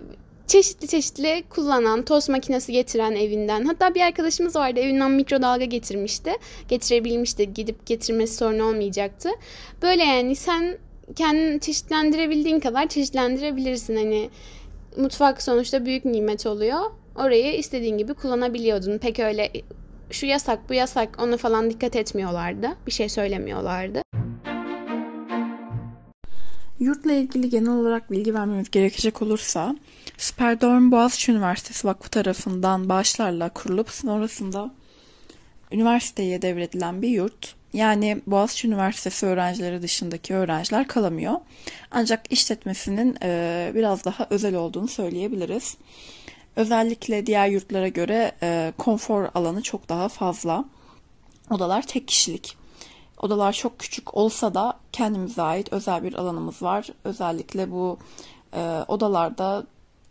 çeşitli 0.48 0.88
çeşitli 0.88 1.44
kullanan, 1.50 2.06
tost 2.06 2.30
makinesi 2.30 2.72
getiren 2.72 3.16
evinden. 3.16 3.66
Hatta 3.66 3.96
bir 3.96 4.02
arkadaşımız 4.02 4.56
vardı 4.56 4.80
evinden 4.80 5.12
mikrodalga 5.12 5.66
getirmişti. 5.66 6.32
Getirebilmişti. 6.68 7.54
Gidip 7.54 7.86
getirmesi 7.86 8.36
sorun 8.36 8.60
olmayacaktı. 8.60 9.30
Böyle 9.82 10.04
yani 10.04 10.36
sen 10.36 10.78
kendini 11.16 11.60
çeşitlendirebildiğin 11.60 12.60
kadar 12.60 12.88
çeşitlendirebilirsin. 12.88 13.96
Hani 13.96 14.30
mutfak 14.98 15.42
sonuçta 15.42 15.86
büyük 15.86 16.06
nimet 16.06 16.46
oluyor. 16.46 16.80
Orayı 17.16 17.58
istediğin 17.58 17.98
gibi 17.98 18.14
kullanabiliyordun. 18.14 18.98
Pek 18.98 19.20
öyle 19.20 19.52
şu 20.12 20.26
yasak 20.26 20.70
bu 20.70 20.74
yasak 20.74 21.22
ona 21.22 21.38
falan 21.38 21.70
dikkat 21.70 21.96
etmiyorlardı. 21.96 22.68
Bir 22.88 22.92
şey 22.92 23.10
söylemiyorlardı. 23.10 24.02
Yurtla 26.80 27.12
ilgili 27.12 27.50
genel 27.50 27.72
olarak 27.72 28.12
bilgi 28.12 28.34
vermemiz 28.34 28.72
gerekecek 28.72 29.22
olursa 29.22 29.76
Superdorm 30.18 30.92
Boğaziçi 30.92 31.32
Üniversitesi 31.32 31.88
Vakfı 31.88 32.10
tarafından 32.10 32.90
bağışlarla 32.90 33.50
kurulup 33.50 33.90
sonrasında 33.90 34.72
üniversiteye 35.72 36.42
devredilen 36.42 37.02
bir 37.02 37.10
yurt. 37.10 37.59
Yani 37.74 38.22
Boğaziçi 38.28 38.68
Üniversitesi 38.68 39.26
öğrencileri 39.26 39.82
dışındaki 39.82 40.34
öğrenciler 40.36 40.88
kalamıyor. 40.88 41.34
Ancak 41.92 42.32
işletmesinin 42.32 43.18
e, 43.24 43.72
biraz 43.76 44.06
daha 44.06 44.28
özel 44.30 44.56
olduğunu 44.56 44.88
söyleyebiliriz. 44.88 45.78
Özellikle 46.56 47.26
diğer 47.26 47.48
yurtlara 47.48 47.88
göre 47.88 48.32
e, 48.44 48.74
konfor 48.78 49.30
alanı 49.34 49.62
çok 49.62 49.90
daha 49.90 50.10
fazla. 50.10 50.66
Odalar 51.50 51.88
tek 51.88 52.08
kişilik. 52.08 52.58
Odalar 53.20 53.54
çok 53.54 53.80
küçük 53.80 54.18
olsa 54.18 54.54
da 54.54 54.80
kendimize 54.92 55.42
ait 55.42 55.74
özel 55.74 56.04
bir 56.04 56.14
alanımız 56.14 56.62
var. 56.62 56.88
Özellikle 57.04 57.72
bu 57.72 57.98
e, 58.54 58.84
odalarda 58.88 59.64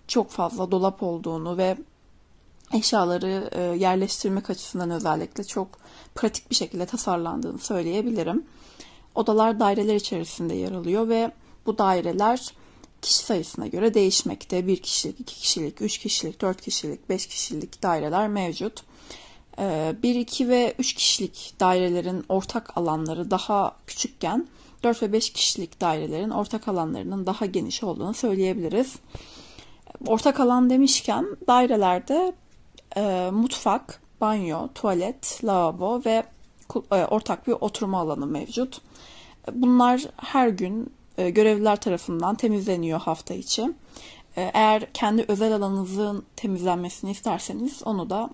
çok 0.09 0.31
fazla 0.31 0.71
dolap 0.71 1.03
olduğunu 1.03 1.57
ve 1.57 1.77
eşyaları 2.75 3.51
e, 3.53 3.61
yerleştirmek 3.63 4.51
açısından 4.51 4.91
özellikle 4.91 5.45
çok 5.45 5.69
pratik 6.19 6.51
bir 6.51 6.55
şekilde 6.55 6.87
tasarlandığını 6.87 7.59
söyleyebilirim. 7.59 8.45
Odalar 9.15 9.61
daireler 9.61 9.95
içerisinde 9.95 10.55
yer 10.55 10.73
alıyor 10.73 11.09
ve 11.09 11.33
bu 11.67 11.79
daireler 11.79 12.53
kişi 13.03 13.19
sayısına 13.19 13.67
göre 13.67 13.95
değişmekte. 13.95 14.67
Bir 14.67 14.77
kişilik, 14.77 15.21
iki 15.21 15.35
kişilik, 15.35 15.83
üç 15.83 15.99
kişilik, 15.99 16.41
dört 16.41 16.61
kişilik, 16.61 17.09
beş 17.09 17.27
kişilik 17.27 17.83
daireler 17.83 18.29
mevcut. 18.29 18.83
1, 19.59 20.15
e, 20.15 20.21
2 20.21 20.49
ve 20.49 20.75
3 20.79 20.95
kişilik 20.95 21.55
dairelerin 21.61 22.25
ortak 22.29 22.79
alanları 22.79 23.31
daha 23.31 23.77
küçükken 23.87 24.49
4 24.83 25.03
ve 25.03 25.13
5 25.13 25.31
kişilik 25.31 25.81
dairelerin 25.81 26.31
ortak 26.31 26.69
alanlarının 26.69 27.27
daha 27.27 27.47
geniş 27.47 27.83
olduğunu 27.83 28.15
söyleyebiliriz. 28.15 28.97
Ortak 30.07 30.41
alan 30.41 30.71
demişken 30.71 31.27
dairelerde 31.47 32.33
e, 32.97 33.31
mutfak, 33.33 34.01
banyo, 34.21 34.69
tuvalet, 34.75 35.41
lavabo 35.45 36.03
ve 36.07 36.23
e, 36.93 37.05
ortak 37.05 37.47
bir 37.47 37.53
oturma 37.53 38.01
alanı 38.01 38.27
mevcut. 38.27 38.81
Bunlar 39.53 40.03
her 40.17 40.49
gün 40.49 40.93
e, 41.19 41.31
görevliler 41.31 41.81
tarafından 41.81 42.35
temizleniyor 42.35 43.01
hafta 43.01 43.35
içi. 43.35 43.63
E, 44.37 44.51
Eğer 44.55 44.93
kendi 44.93 45.25
özel 45.29 45.53
alanınızın 45.55 46.25
temizlenmesini 46.37 47.11
isterseniz 47.11 47.83
onu 47.85 48.11
da 48.11 48.31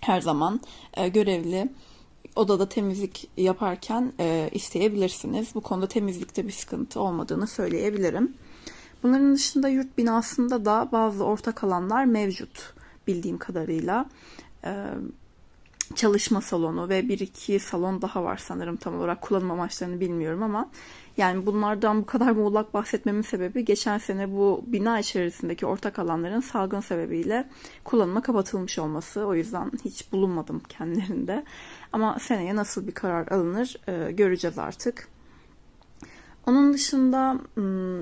her 0.00 0.20
zaman 0.20 0.60
e, 0.96 1.08
görevli 1.08 1.68
odada 2.36 2.68
temizlik 2.68 3.30
yaparken 3.36 4.12
e, 4.20 4.50
isteyebilirsiniz. 4.52 5.54
Bu 5.54 5.60
konuda 5.60 5.86
temizlikte 5.86 6.46
bir 6.46 6.52
sıkıntı 6.52 7.00
olmadığını 7.00 7.46
söyleyebilirim. 7.46 8.34
Bunların 9.02 9.34
dışında 9.34 9.68
yurt 9.68 9.98
binasında 9.98 10.64
da 10.64 10.88
bazı 10.92 11.24
ortak 11.24 11.64
alanlar 11.64 12.04
mevcut 12.04 12.74
bildiğim 13.06 13.38
kadarıyla. 13.38 14.06
E, 14.64 14.70
çalışma 15.94 16.40
salonu 16.40 16.88
ve 16.88 17.08
bir 17.08 17.18
iki 17.18 17.58
salon 17.58 18.02
daha 18.02 18.24
var 18.24 18.36
sanırım 18.36 18.76
tam 18.76 18.96
olarak 18.96 19.20
kullanım 19.20 19.50
amaçlarını 19.50 20.00
bilmiyorum 20.00 20.42
ama 20.42 20.70
yani 21.16 21.46
bunlardan 21.46 22.02
bu 22.02 22.06
kadar 22.06 22.30
muğlak 22.30 22.74
bahsetmemin 22.74 23.22
sebebi 23.22 23.64
geçen 23.64 23.98
sene 23.98 24.32
bu 24.32 24.64
bina 24.66 24.98
içerisindeki 24.98 25.66
ortak 25.66 25.98
alanların 25.98 26.40
salgın 26.40 26.80
sebebiyle 26.80 27.48
kullanıma 27.84 28.22
kapatılmış 28.22 28.78
olması. 28.78 29.26
O 29.26 29.34
yüzden 29.34 29.70
hiç 29.84 30.12
bulunmadım 30.12 30.60
kendilerinde. 30.68 31.44
Ama 31.92 32.18
seneye 32.18 32.56
nasıl 32.56 32.86
bir 32.86 32.92
karar 32.92 33.28
alınır 33.28 33.76
e, 33.88 34.12
göreceğiz 34.12 34.58
artık. 34.58 35.08
Onun 36.46 36.74
dışında 36.74 37.40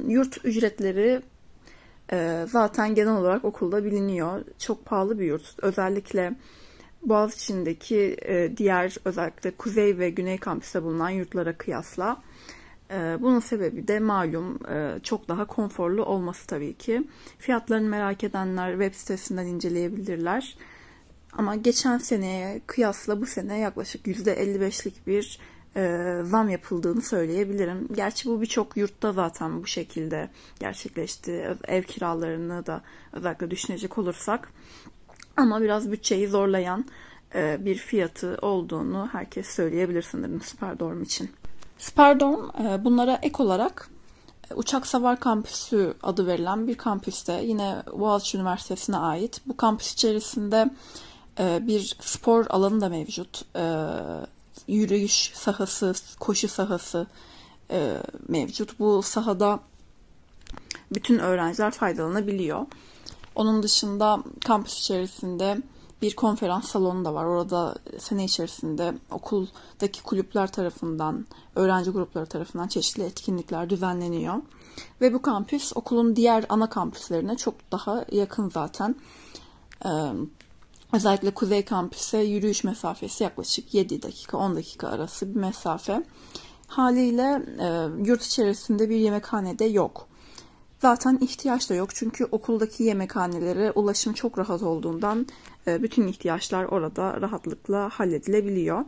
yurt 0.09 0.45
ücretleri 0.45 1.23
zaten 2.49 2.95
genel 2.95 3.17
olarak 3.17 3.45
okulda 3.45 3.85
biliniyor. 3.85 4.45
Çok 4.59 4.85
pahalı 4.85 5.19
bir 5.19 5.25
yurt. 5.25 5.55
Özellikle 5.63 6.35
Boğaziçi'ndeki 7.03 8.17
e, 8.23 8.57
diğer 8.57 8.97
özellikle 9.05 9.51
kuzey 9.51 9.99
ve 9.99 10.11
güney 10.11 10.39
kampüste 10.39 10.83
bulunan 10.83 11.11
yurtlara 11.11 11.59
kıyasla. 11.59 12.23
E, 12.91 13.17
bunun 13.21 13.41
sebebi 13.41 13.89
de 13.89 14.01
malum 14.01 14.67
e, 14.67 14.99
çok 15.03 15.29
daha 15.29 15.45
konforlu 15.45 16.05
olması 16.05 16.47
tabii 16.47 16.75
ki. 16.75 17.09
Fiyatlarını 17.39 17.89
merak 17.89 18.25
edenler 18.25 18.73
web 18.73 18.95
sitesinden 18.95 19.47
inceleyebilirler. 19.47 20.57
Ama 21.33 21.57
geçen 21.57 21.99
seneye 21.99 22.61
kıyasla 22.67 23.21
bu 23.21 23.27
sene 23.27 23.59
yaklaşık 23.59 24.07
%55'lik 24.07 25.07
bir 25.07 25.39
e, 25.77 26.19
zam 26.25 26.49
yapıldığını 26.49 27.03
söyleyebilirim. 27.03 27.89
Gerçi 27.95 28.29
bu 28.29 28.41
birçok 28.41 28.77
yurtta 28.77 29.13
zaten 29.13 29.63
bu 29.63 29.67
şekilde 29.67 30.31
gerçekleşti. 30.61 31.57
Ev 31.65 31.83
kiralarını 31.83 32.67
da 32.67 32.83
özellikle 33.13 33.51
düşünecek 33.51 33.99
olursak. 33.99 34.53
Ama 35.37 35.63
biraz 35.63 35.93
bütçeyi 35.93 36.29
zorlayan 36.29 36.85
e, 37.35 37.65
bir 37.65 37.75
fiyatı 37.75 38.39
olduğunu 38.43 39.09
herkes 39.13 39.47
söyleyebilir 39.47 40.03
sanırım 40.03 40.41
Superdorm 40.41 41.03
için. 41.03 41.31
Superdorm 41.79 42.67
e, 42.67 42.85
bunlara 42.85 43.19
ek 43.23 43.43
olarak 43.43 43.91
e, 44.51 44.55
Uçak 44.55 44.87
Savar 44.87 45.21
Kampüsü 45.21 45.95
adı 46.03 46.27
verilen 46.27 46.67
bir 46.67 46.75
kampüste 46.75 47.33
yine 47.33 47.83
Boğaziçi 47.99 48.37
Üniversitesi'ne 48.37 48.97
ait. 48.97 49.41
Bu 49.47 49.57
kampüs 49.57 49.93
içerisinde 49.93 50.71
e, 51.39 51.67
bir 51.67 51.97
spor 52.01 52.47
alanı 52.49 52.81
da 52.81 52.89
mevcut. 52.89 53.45
Yürüyüş 54.69 55.31
sahası, 55.35 55.95
koşu 56.21 56.49
sahası 56.49 57.07
e, 57.71 57.97
mevcut. 58.29 58.79
Bu 58.79 59.03
sahada 59.03 59.61
bütün 60.95 61.19
öğrenciler 61.19 61.71
faydalanabiliyor. 61.71 62.67
Onun 63.35 63.63
dışında 63.63 64.25
kampüs 64.45 64.79
içerisinde 64.79 65.63
bir 66.03 66.17
konferans 66.17 66.69
salonu 66.69 67.05
da 67.05 67.15
var. 67.15 67.25
Orada 67.25 67.75
sene 67.99 68.25
içerisinde 68.25 68.95
okuldaki 69.11 70.03
kulüpler 70.03 70.53
tarafından, 70.53 71.27
öğrenci 71.57 71.91
grupları 71.91 72.27
tarafından 72.27 72.69
çeşitli 72.69 73.03
etkinlikler 73.03 73.71
düzenleniyor. 73.71 74.35
Ve 75.01 75.15
bu 75.15 75.23
kampüs 75.23 75.73
okulun 75.75 76.17
diğer 76.17 76.47
ana 76.49 76.71
kampüslerine 76.71 77.37
çok 77.37 77.55
daha 77.73 78.05
yakın 78.13 78.51
zaten. 78.51 78.97
Ee, 79.85 79.89
özellikle 80.93 81.31
Kuzey 81.31 81.65
Kampüs'e 81.65 82.19
yürüyüş 82.19 82.65
mesafesi 82.65 83.25
yaklaşık 83.25 83.75
7 83.75 84.03
dakika 84.03 84.37
10 84.37 84.57
dakika 84.57 84.89
arası 84.89 85.35
bir 85.35 85.41
mesafe. 85.41 86.03
Haliyle 86.67 87.43
e, 87.61 87.67
yurt 88.09 88.23
içerisinde 88.23 88.91
bir 88.91 88.97
yemekhanede 88.97 89.65
yok. 89.65 90.09
Zaten 90.79 91.19
ihtiyaç 91.21 91.71
da 91.71 91.75
yok 91.75 91.95
çünkü 91.95 92.25
okuldaki 92.25 92.83
yemekhanelere 92.83 93.73
ulaşım 93.73 94.13
çok 94.13 94.39
rahat 94.39 94.63
olduğundan 94.63 95.27
e, 95.67 95.83
bütün 95.83 96.07
ihtiyaçlar 96.07 96.65
orada 96.65 97.21
rahatlıkla 97.21 97.89
halledilebiliyor. 97.89 98.85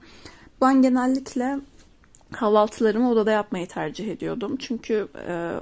Ben 0.60 0.82
genellikle 0.82 1.58
kahvaltılarımı 2.32 3.10
odada 3.10 3.30
yapmayı 3.30 3.68
tercih 3.68 4.12
ediyordum. 4.12 4.56
Çünkü 4.56 5.08
e, 5.28 5.52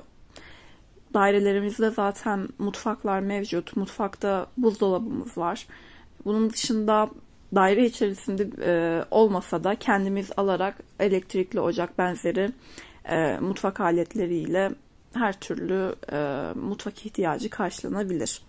dairelerimizde 1.14 1.90
zaten 1.90 2.48
mutfaklar 2.59 3.20
mevcut. 3.20 3.76
Mutfakta 3.76 4.46
buzdolabımız 4.57 5.38
var. 5.38 5.66
Bunun 6.24 6.50
dışında 6.50 7.11
daire 7.54 7.87
içerisinde 7.87 8.48
e, 8.64 9.04
olmasa 9.11 9.64
da 9.64 9.74
kendimiz 9.74 10.30
alarak 10.37 10.76
elektrikli 11.00 11.61
ocak 11.61 11.98
benzeri 11.98 12.50
e, 13.04 13.38
mutfak 13.40 13.80
aletleriyle 13.80 14.70
her 15.14 15.40
türlü 15.40 15.94
e, 16.12 16.18
mutfak 16.54 17.06
ihtiyacı 17.06 17.50
karşılanabilir. 17.50 18.42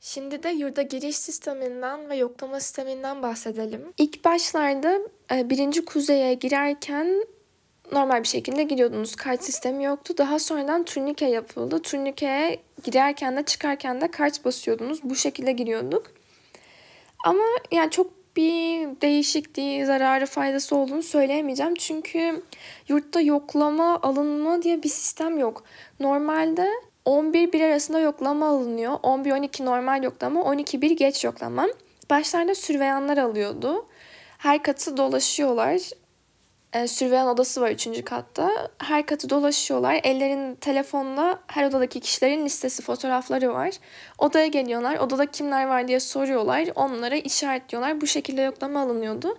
Şimdi 0.00 0.42
de 0.42 0.48
yurda 0.48 0.82
giriş 0.82 1.16
sisteminden 1.16 2.08
ve 2.08 2.16
yoklama 2.16 2.60
sisteminden 2.60 3.22
bahsedelim. 3.22 3.80
İlk 3.98 4.24
başlarda 4.24 5.00
e, 5.32 5.50
birinci 5.50 5.84
kuzeye 5.84 6.34
girerken 6.34 7.24
normal 7.92 8.22
bir 8.22 8.28
şekilde 8.28 8.62
giriyordunuz. 8.62 9.16
Kart 9.16 9.44
sistemi 9.44 9.84
yoktu. 9.84 10.14
Daha 10.18 10.38
sonradan 10.38 10.84
turnike 10.84 11.26
yapıldı. 11.26 11.82
Turnikeye 11.82 12.58
girerken 12.84 13.36
de 13.36 13.42
çıkarken 13.42 14.00
de 14.00 14.10
kart 14.10 14.44
basıyordunuz. 14.44 15.02
Bu 15.02 15.16
şekilde 15.16 15.52
giriyorduk. 15.52 16.06
Ama 17.24 17.44
yani 17.70 17.90
çok 17.90 18.22
bir 18.36 19.00
değişikliği, 19.00 19.86
zararı, 19.86 20.26
faydası 20.26 20.76
olduğunu 20.76 21.02
söyleyemeyeceğim. 21.02 21.74
Çünkü 21.74 22.42
yurtta 22.88 23.20
yoklama, 23.20 23.98
alınma 24.02 24.62
diye 24.62 24.82
bir 24.82 24.88
sistem 24.88 25.38
yok. 25.38 25.64
Normalde 26.00 26.68
11-1 27.06 27.66
arasında 27.66 28.00
yoklama 28.00 28.48
alınıyor. 28.48 28.92
11-12 28.92 29.64
normal 29.64 30.02
yoklama, 30.02 30.40
12-1 30.40 30.92
geç 30.92 31.24
yoklama. 31.24 31.68
Başlarda 32.10 32.54
sürveyanlar 32.54 33.18
alıyordu. 33.18 33.86
Her 34.38 34.62
katı 34.62 34.96
dolaşıyorlar. 34.96 35.80
E, 36.72 36.88
sürveyan 36.88 37.28
odası 37.28 37.60
var 37.60 37.70
3. 37.70 38.04
katta. 38.04 38.68
Her 38.78 39.06
katı 39.06 39.30
dolaşıyorlar. 39.30 40.00
Ellerin 40.02 40.54
telefonla 40.54 41.38
her 41.46 41.64
odadaki 41.64 42.00
kişilerin 42.00 42.44
listesi, 42.44 42.82
fotoğrafları 42.82 43.52
var. 43.54 43.70
Odaya 44.18 44.46
geliyorlar. 44.46 44.96
Odada 44.96 45.26
kimler 45.26 45.66
var 45.66 45.88
diye 45.88 46.00
soruyorlar. 46.00 46.68
Onlara 46.74 47.16
işaretliyorlar. 47.16 48.00
Bu 48.00 48.06
şekilde 48.06 48.42
yoklama 48.42 48.80
alınıyordu. 48.80 49.38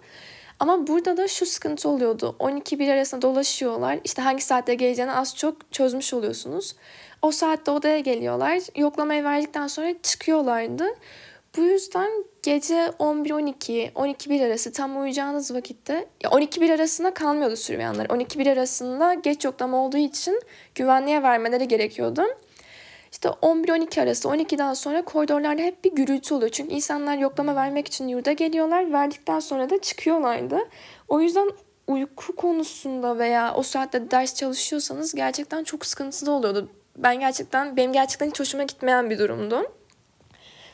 Ama 0.60 0.88
burada 0.88 1.18
da 1.18 1.28
şu 1.28 1.46
sıkıntı 1.46 1.90
oluyordu. 1.90 2.36
12-1 2.40 2.94
arasında 2.94 3.22
dolaşıyorlar. 3.22 4.00
İşte 4.04 4.22
hangi 4.22 4.42
saatte 4.42 4.76
geleceğini 4.76 5.12
az 5.12 5.36
çok 5.36 5.72
çözmüş 5.72 6.14
oluyorsunuz. 6.14 6.76
O 7.22 7.32
saatte 7.32 7.72
odaya 7.72 8.00
geliyorlar. 8.00 8.60
Yoklamayı 8.76 9.24
verdikten 9.24 9.68
sonra 9.68 9.94
çıkıyorlardı. 10.04 10.88
Bu 11.58 11.62
yüzden 11.62 12.12
gece 12.44 12.76
11-12, 13.00 13.92
12-1 13.92 14.48
arası 14.48 14.72
tam 14.72 14.98
uyuyacağınız 14.98 15.54
vakitte, 15.54 16.06
ya 16.24 16.30
12-1 16.30 16.74
arasında 16.74 17.14
kalmıyordu 17.14 17.56
sürveyanlar. 17.56 18.06
12-1 18.06 18.52
arasında 18.52 19.14
geç 19.14 19.46
yoklama 19.46 19.78
olduğu 19.78 19.98
için 19.98 20.42
güvenliğe 20.76 21.24
vermeleri 21.24 21.68
gerekiyordu. 21.68 22.24
İşte 23.12 23.30
11-12 23.30 24.02
arası, 24.02 24.28
12'den 24.28 24.74
sonra 24.74 25.06
koridorlarda 25.06 25.62
hep 25.62 25.84
bir 25.84 25.92
gürültü 25.92 26.34
oluyor. 26.34 26.52
Çünkü 26.52 26.74
insanlar 26.74 27.18
yoklama 27.18 27.56
vermek 27.56 27.88
için 27.88 28.08
yurda 28.08 28.32
geliyorlar. 28.32 28.94
Verdikten 28.94 29.40
sonra 29.40 29.70
da 29.70 29.82
çıkıyorlardı. 29.82 30.60
O 31.08 31.22
yüzden 31.22 31.50
uyku 31.88 32.36
konusunda 32.36 33.20
veya 33.20 33.54
o 33.56 33.64
saatte 33.64 34.12
ders 34.12 34.36
çalışıyorsanız 34.36 35.16
gerçekten 35.16 35.64
çok 35.64 35.86
sıkıntılı 35.86 36.32
oluyordu. 36.32 36.70
Ben 36.98 37.20
gerçekten, 37.20 37.78
benim 37.78 37.94
gerçekten 37.94 38.28
hiç 38.28 38.40
hoşuma 38.40 38.64
gitmeyen 38.64 39.10
bir 39.10 39.20
durumdu. 39.20 39.72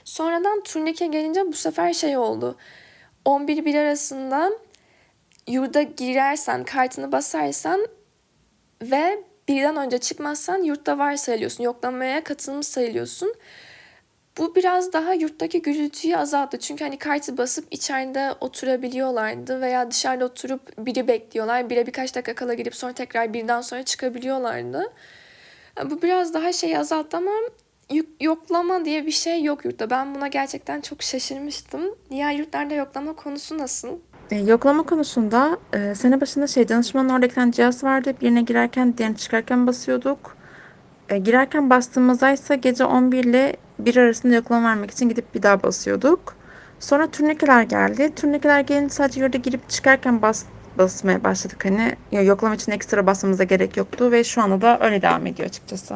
Sonradan 0.09 0.63
turnike 0.63 1.05
gelince 1.05 1.47
bu 1.47 1.53
sefer 1.53 1.93
şey 1.93 2.17
oldu. 2.17 2.57
11-1 3.25 3.81
arasında 3.81 4.51
yurda 5.47 5.81
girersen, 5.81 6.63
kartını 6.63 7.11
basarsan 7.11 7.87
ve 8.81 9.23
birden 9.47 9.75
önce 9.75 9.97
çıkmazsan 9.97 10.63
yurtta 10.63 10.97
var 10.97 11.15
sayılıyorsun. 11.15 11.63
Yoklamaya 11.63 12.23
katılmış 12.23 12.67
sayılıyorsun. 12.67 13.33
Bu 14.37 14.55
biraz 14.55 14.93
daha 14.93 15.13
yurttaki 15.13 15.61
gürültüyü 15.61 16.17
azalttı. 16.17 16.59
Çünkü 16.59 16.83
hani 16.83 16.97
kartı 16.97 17.37
basıp 17.37 17.67
içeride 17.71 18.33
oturabiliyorlardı 18.41 19.61
veya 19.61 19.91
dışarıda 19.91 20.25
oturup 20.25 20.77
biri 20.77 21.07
bekliyorlar. 21.07 21.69
Bire 21.69 21.87
birkaç 21.87 22.15
dakika 22.15 22.35
kala 22.35 22.53
girip 22.53 22.75
sonra 22.75 22.93
tekrar 22.93 23.33
birden 23.33 23.61
sonra 23.61 23.83
çıkabiliyorlardı. 23.83 24.93
Bu 25.85 26.01
biraz 26.01 26.33
daha 26.33 26.53
şeyi 26.53 26.79
azalttı 26.79 27.17
ama 27.17 27.31
yoklama 28.19 28.85
diye 28.85 29.05
bir 29.05 29.11
şey 29.11 29.43
yok 29.43 29.65
yurtta. 29.65 29.89
Ben 29.89 30.15
buna 30.15 30.27
gerçekten 30.27 30.81
çok 30.81 31.03
şaşırmıştım. 31.03 31.81
Diğer 32.09 32.31
yurtlarda 32.31 32.73
yoklama 32.73 33.13
konusu 33.13 33.57
nasıl? 33.57 33.89
E, 34.31 34.35
yoklama 34.35 34.83
konusunda 34.83 35.57
e, 35.73 35.95
sene 35.95 36.21
başında 36.21 36.47
şey 36.47 36.69
danışmanın 36.69 37.09
orada 37.09 37.25
iki 37.25 37.51
cihaz 37.51 37.83
vardı. 37.83 38.13
Birine 38.21 38.41
girerken 38.41 38.97
diğerine 38.97 39.17
çıkarken 39.17 39.67
basıyorduk. 39.67 40.37
E, 41.09 41.17
girerken 41.17 41.69
bastığımızda 41.69 42.31
ise 42.31 42.55
gece 42.55 42.85
11 42.85 43.23
ile 43.23 43.55
1 43.79 43.95
arasında 43.95 44.35
yoklama 44.35 44.69
vermek 44.69 44.91
için 44.91 45.09
gidip 45.09 45.35
bir 45.35 45.43
daha 45.43 45.63
basıyorduk. 45.63 46.35
Sonra 46.79 47.11
turnikeler 47.11 47.63
geldi. 47.63 48.15
Turnikeler 48.15 48.59
gelince 48.59 48.93
sadece 48.93 49.21
yurda 49.21 49.37
girip 49.37 49.69
çıkarken 49.69 50.21
bas, 50.21 50.45
basmaya 50.77 51.23
başladık. 51.23 51.65
Hani 51.65 51.95
yoklama 52.25 52.55
için 52.55 52.71
ekstra 52.71 53.05
basmamıza 53.07 53.43
gerek 53.43 53.77
yoktu 53.77 54.11
ve 54.11 54.23
şu 54.23 54.41
anda 54.41 54.61
da 54.61 54.79
öyle 54.81 55.01
devam 55.01 55.27
ediyor 55.27 55.49
açıkçası. 55.49 55.95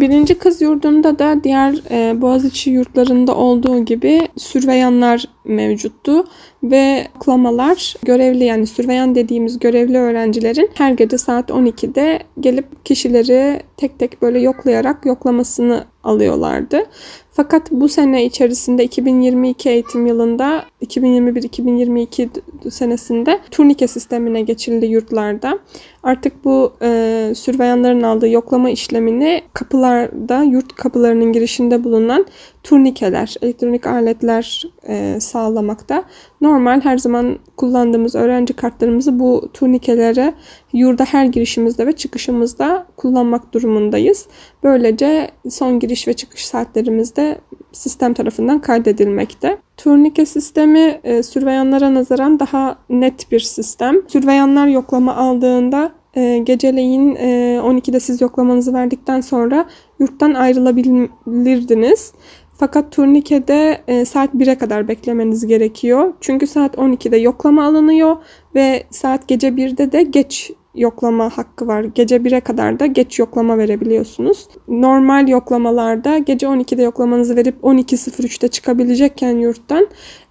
Birinci 0.00 0.38
kız 0.38 0.62
yurdunda 0.62 1.18
da 1.18 1.44
diğer 1.44 1.74
e, 1.90 2.20
Boğaziçi 2.20 2.70
yurtlarında 2.70 3.36
olduğu 3.36 3.84
gibi 3.84 4.28
sürveyanlar 4.36 5.24
mevcuttu 5.44 6.24
ve 6.62 7.08
yoklamalar 7.22 7.94
görevli 8.02 8.44
yani 8.44 8.66
sürveyan 8.66 9.14
dediğimiz 9.14 9.58
görevli 9.58 9.98
öğrencilerin 9.98 10.70
her 10.74 10.92
gece 10.92 11.18
saat 11.18 11.50
12'de 11.50 12.18
gelip 12.40 12.84
kişileri 12.84 13.60
tek 13.76 13.98
tek 13.98 14.22
böyle 14.22 14.40
yoklayarak 14.40 15.06
yoklamasını 15.06 15.84
alıyorlardı. 16.04 16.84
Fakat 17.32 17.70
bu 17.70 17.88
sene 17.88 18.24
içerisinde 18.24 18.84
2022 18.84 19.70
eğitim 19.70 20.06
yılında 20.06 20.64
2021-2022 20.82 22.28
senesinde 22.70 23.40
turnike 23.50 23.88
sistemine 23.88 24.42
geçildi 24.42 24.86
yurtlarda. 24.86 25.58
Artık 26.02 26.44
bu 26.44 26.72
e, 26.82 27.32
sürveyanların 27.36 28.02
aldığı 28.02 28.28
yoklama 28.28 28.70
işlemini 28.70 29.42
kapılarda, 29.52 30.42
yurt 30.42 30.74
kapılarının 30.74 31.32
girişinde 31.32 31.84
bulunan 31.84 32.26
turnikeler, 32.62 33.34
elektronik 33.42 33.86
aletler 33.86 34.64
e, 34.88 35.20
sağlamakta. 35.20 36.04
Normal 36.42 36.80
her 36.80 36.98
zaman 36.98 37.38
kullandığımız 37.56 38.14
öğrenci 38.14 38.52
kartlarımızı 38.52 39.18
bu 39.18 39.50
turnikelere 39.54 40.34
yurda 40.72 41.04
her 41.04 41.24
girişimizde 41.24 41.86
ve 41.86 41.92
çıkışımızda 41.92 42.86
kullanmak 42.96 43.54
durumundayız. 43.54 44.26
Böylece 44.62 45.30
son 45.50 45.78
giriş 45.78 46.08
ve 46.08 46.12
çıkış 46.12 46.46
saatlerimizde 46.46 47.38
sistem 47.72 48.14
tarafından 48.14 48.60
kaydedilmekte. 48.60 49.58
Turnike 49.76 50.26
sistemi 50.26 51.00
e, 51.04 51.22
sürveyanlara 51.22 51.94
nazaran 51.94 52.40
daha 52.40 52.78
net 52.90 53.32
bir 53.32 53.40
sistem. 53.40 53.96
Sürveyanlar 54.08 54.66
yoklama 54.66 55.16
aldığında 55.16 55.92
e, 56.14 56.38
geceleyin 56.38 57.14
e, 57.14 57.60
12'de 57.62 58.00
siz 58.00 58.20
yoklamanızı 58.20 58.72
verdikten 58.74 59.20
sonra 59.20 59.66
yurttan 59.98 60.34
ayrılabilirdiniz. 60.34 62.12
Fakat 62.62 62.92
turnikede 62.92 63.82
e, 63.88 64.04
saat 64.04 64.34
1'e 64.34 64.54
kadar 64.54 64.88
beklemeniz 64.88 65.46
gerekiyor. 65.46 66.12
Çünkü 66.20 66.46
saat 66.46 66.74
12'de 66.74 67.16
yoklama 67.16 67.64
alınıyor 67.64 68.16
ve 68.54 68.82
saat 68.90 69.28
gece 69.28 69.48
1'de 69.48 69.92
de 69.92 70.02
geç 70.02 70.50
yoklama 70.74 71.30
hakkı 71.30 71.66
var. 71.66 71.82
Gece 71.82 72.16
1'e 72.16 72.40
kadar 72.40 72.80
da 72.80 72.86
geç 72.86 73.18
yoklama 73.18 73.58
verebiliyorsunuz. 73.58 74.48
Normal 74.68 75.28
yoklamalarda 75.28 76.18
gece 76.18 76.46
12'de 76.46 76.82
yoklamanızı 76.82 77.36
verip 77.36 77.54
12.03'te 77.62 78.48
çıkabilecekken 78.48 79.38
yurttan 79.38 79.86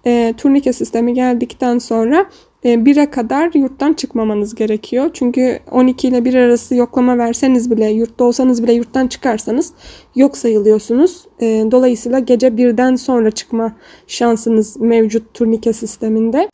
e, 0.06 0.34
turnike 0.36 0.72
sistemi 0.72 1.14
geldikten 1.14 1.78
sonra 1.78 2.26
1'e 2.64 3.10
kadar 3.10 3.50
yurttan 3.54 3.92
çıkmamanız 3.92 4.54
gerekiyor. 4.54 5.10
Çünkü 5.14 5.58
12 5.70 6.08
ile 6.08 6.24
1 6.24 6.34
arası 6.34 6.74
yoklama 6.74 7.18
verseniz 7.18 7.70
bile, 7.70 7.90
yurtta 7.90 8.24
olsanız 8.24 8.62
bile 8.62 8.72
yurttan 8.72 9.06
çıkarsanız 9.08 9.72
yok 10.14 10.36
sayılıyorsunuz. 10.36 11.24
Dolayısıyla 11.40 12.18
gece 12.18 12.48
1'den 12.48 12.96
sonra 12.96 13.30
çıkma 13.30 13.76
şansınız 14.06 14.76
mevcut 14.76 15.34
turnike 15.34 15.72
sisteminde. 15.72 16.48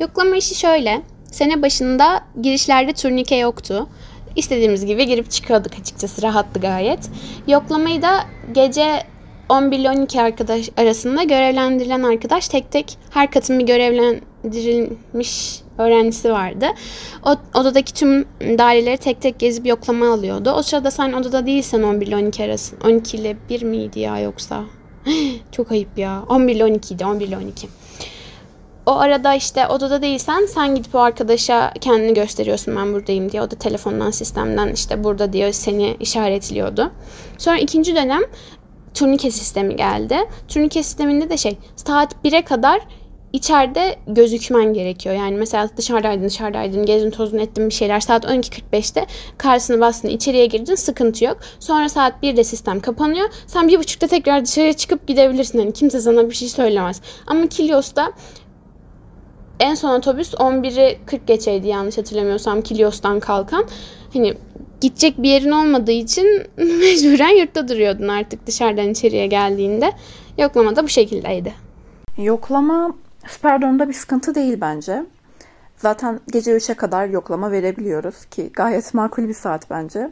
Yoklama 0.00 0.36
işi 0.36 0.54
şöyle. 0.54 1.02
Sene 1.32 1.62
başında 1.62 2.24
girişlerde 2.40 2.92
turnike 2.92 3.36
yoktu. 3.36 3.88
İstediğimiz 4.36 4.86
gibi 4.86 5.06
girip 5.06 5.30
çıkıyorduk 5.30 5.72
açıkçası. 5.80 6.22
Rahattı 6.22 6.60
gayet. 6.60 7.10
Yoklamayı 7.48 8.02
da 8.02 8.10
gece 8.52 8.84
11 9.48 9.78
ile 9.78 9.90
12 9.90 10.20
arkadaş 10.20 10.70
arasında 10.76 11.22
görevlendirilen 11.22 12.02
arkadaş 12.02 12.48
tek 12.48 12.72
tek 12.72 12.98
her 13.10 13.30
katın 13.30 13.58
bir 13.58 13.66
görevlendirilmiş 14.44 15.62
öğrencisi 15.78 16.32
vardı. 16.32 16.66
O 17.26 17.58
odadaki 17.60 17.94
tüm 17.94 18.24
daireleri 18.40 18.96
tek 18.96 19.20
tek 19.20 19.38
gezip 19.38 19.66
yoklama 19.66 20.12
alıyordu. 20.12 20.50
O 20.50 20.62
sırada 20.62 20.90
sen 20.90 21.12
odada 21.12 21.46
değilsen 21.46 21.82
11 21.82 22.06
ile 22.06 22.16
12 22.16 22.44
arası. 22.44 22.76
12 22.84 23.16
ile 23.16 23.36
1 23.50 23.62
miydi 23.62 24.00
ya 24.00 24.20
yoksa? 24.20 24.64
Çok 25.52 25.72
ayıp 25.72 25.98
ya. 25.98 26.22
11 26.28 26.54
ile 26.54 26.64
12 26.64 26.94
idi. 26.94 27.04
11 27.04 27.28
ile 27.28 27.36
12. 27.36 27.68
O 28.86 28.92
arada 28.92 29.34
işte 29.34 29.66
odada 29.66 30.02
değilsen 30.02 30.46
sen 30.46 30.74
gidip 30.74 30.94
o 30.94 30.98
arkadaşa 30.98 31.72
kendini 31.80 32.14
gösteriyorsun 32.14 32.76
ben 32.76 32.92
buradayım 32.92 33.32
diye. 33.32 33.42
O 33.42 33.50
da 33.50 33.54
telefondan 33.54 34.10
sistemden 34.10 34.72
işte 34.72 35.04
burada 35.04 35.32
diyor 35.32 35.52
seni 35.52 35.96
işaretliyordu. 36.00 36.90
Sonra 37.38 37.58
ikinci 37.58 37.96
dönem 37.96 38.22
turnike 38.94 39.30
sistemi 39.30 39.76
geldi. 39.76 40.18
Turnike 40.48 40.82
sisteminde 40.82 41.30
de 41.30 41.36
şey 41.36 41.58
saat 41.76 42.14
1'e 42.24 42.42
kadar 42.42 42.80
içeride 43.32 43.96
gözükmen 44.06 44.74
gerekiyor. 44.74 45.14
Yani 45.14 45.36
mesela 45.36 45.68
dışarıdaydın 45.76 46.24
dışarıdaydın 46.24 46.86
gezin 46.86 47.10
tozun 47.10 47.38
ettin 47.38 47.68
bir 47.68 47.74
şeyler 47.74 48.00
saat 48.00 48.24
12.45'te 48.24 49.06
karşısına 49.38 49.80
bastın 49.80 50.08
içeriye 50.08 50.46
girdin 50.46 50.74
sıkıntı 50.74 51.24
yok. 51.24 51.36
Sonra 51.60 51.88
saat 51.88 52.22
1'de 52.22 52.44
sistem 52.44 52.80
kapanıyor. 52.80 53.28
Sen 53.46 53.68
bir 53.68 53.78
buçukta 53.78 54.06
tekrar 54.06 54.44
dışarıya 54.44 54.72
çıkıp 54.72 55.06
gidebilirsin. 55.06 55.58
Yani 55.58 55.72
kimse 55.72 56.00
sana 56.00 56.30
bir 56.30 56.34
şey 56.34 56.48
söylemez. 56.48 57.00
Ama 57.26 57.46
Kilios'ta 57.46 58.12
en 59.60 59.74
son 59.74 59.98
otobüs 59.98 60.34
11'i 60.34 60.98
40 61.06 61.26
geçeydi 61.26 61.68
yanlış 61.68 61.98
hatırlamıyorsam 61.98 62.62
Kilios'tan 62.62 63.20
kalkan. 63.20 63.64
Hani 64.12 64.34
gidecek 64.80 65.22
bir 65.22 65.28
yerin 65.28 65.50
olmadığı 65.50 65.92
için 65.92 66.26
mecburen 66.56 67.40
yurtta 67.40 67.68
duruyordun 67.68 68.08
artık 68.08 68.46
dışarıdan 68.46 68.88
içeriye 68.88 69.26
geldiğinde. 69.26 69.92
Yoklama 70.38 70.76
da 70.76 70.84
bu 70.84 70.88
şekildeydi. 70.88 71.54
Yoklama 72.18 72.94
Sperdon'da 73.28 73.88
bir 73.88 73.94
sıkıntı 73.94 74.34
değil 74.34 74.58
bence. 74.60 75.06
Zaten 75.76 76.20
gece 76.32 76.56
3'e 76.56 76.74
kadar 76.74 77.06
yoklama 77.06 77.50
verebiliyoruz 77.50 78.24
ki 78.24 78.50
gayet 78.52 78.94
makul 78.94 79.28
bir 79.28 79.34
saat 79.34 79.70
bence. 79.70 80.10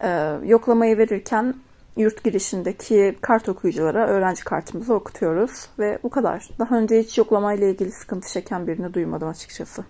Ee, 0.00 0.32
yoklamayı 0.44 0.98
verirken 0.98 1.54
yurt 1.96 2.24
girişindeki 2.24 3.16
kart 3.20 3.48
okuyuculara 3.48 4.06
öğrenci 4.06 4.44
kartımızı 4.44 4.94
okutuyoruz 4.94 5.68
ve 5.78 5.98
bu 6.02 6.10
kadar. 6.10 6.48
Daha 6.58 6.78
önce 6.78 7.00
hiç 7.00 7.18
yoklamayla 7.18 7.66
ilgili 7.66 7.92
sıkıntı 7.92 8.32
çeken 8.32 8.66
birini 8.66 8.94
duymadım 8.94 9.28
açıkçası. 9.28 9.84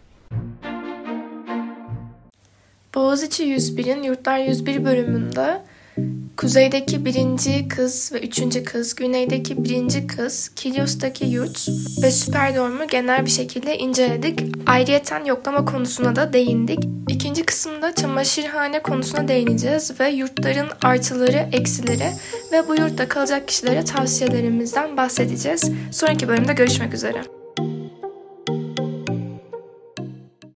Boğaziçi 2.95 3.45
101'in 3.45 4.03
Yurtlar 4.03 4.39
101 4.39 4.85
bölümünde 4.85 5.63
kuzeydeki 6.37 7.05
birinci 7.05 7.69
kız 7.69 8.13
ve 8.13 8.21
üçüncü 8.21 8.65
kız, 8.65 8.95
güneydeki 8.95 9.65
birinci 9.65 10.07
kız, 10.07 10.49
Kilios'taki 10.57 11.27
yurt 11.27 11.69
ve 12.03 12.11
Süperdorm'u 12.11 12.87
genel 12.87 13.25
bir 13.25 13.31
şekilde 13.31 13.79
inceledik. 13.79 14.41
Ayrıyeten 14.67 15.25
yoklama 15.25 15.65
konusuna 15.65 16.17
da 16.17 16.33
değindik. 16.33 16.79
İkinci 17.09 17.45
kısımda 17.45 17.95
çamaşırhane 17.95 18.83
konusuna 18.83 19.29
değineceğiz 19.29 20.01
ve 20.01 20.09
yurtların 20.09 20.69
artıları, 20.83 21.49
eksileri 21.53 22.11
ve 22.53 22.69
bu 22.69 22.75
yurtta 22.75 23.09
kalacak 23.09 23.49
kişilere 23.49 23.85
tavsiyelerimizden 23.85 24.97
bahsedeceğiz. 24.97 25.71
Sonraki 25.93 26.29
bölümde 26.29 26.53
görüşmek 26.53 26.95
üzere. 26.95 27.36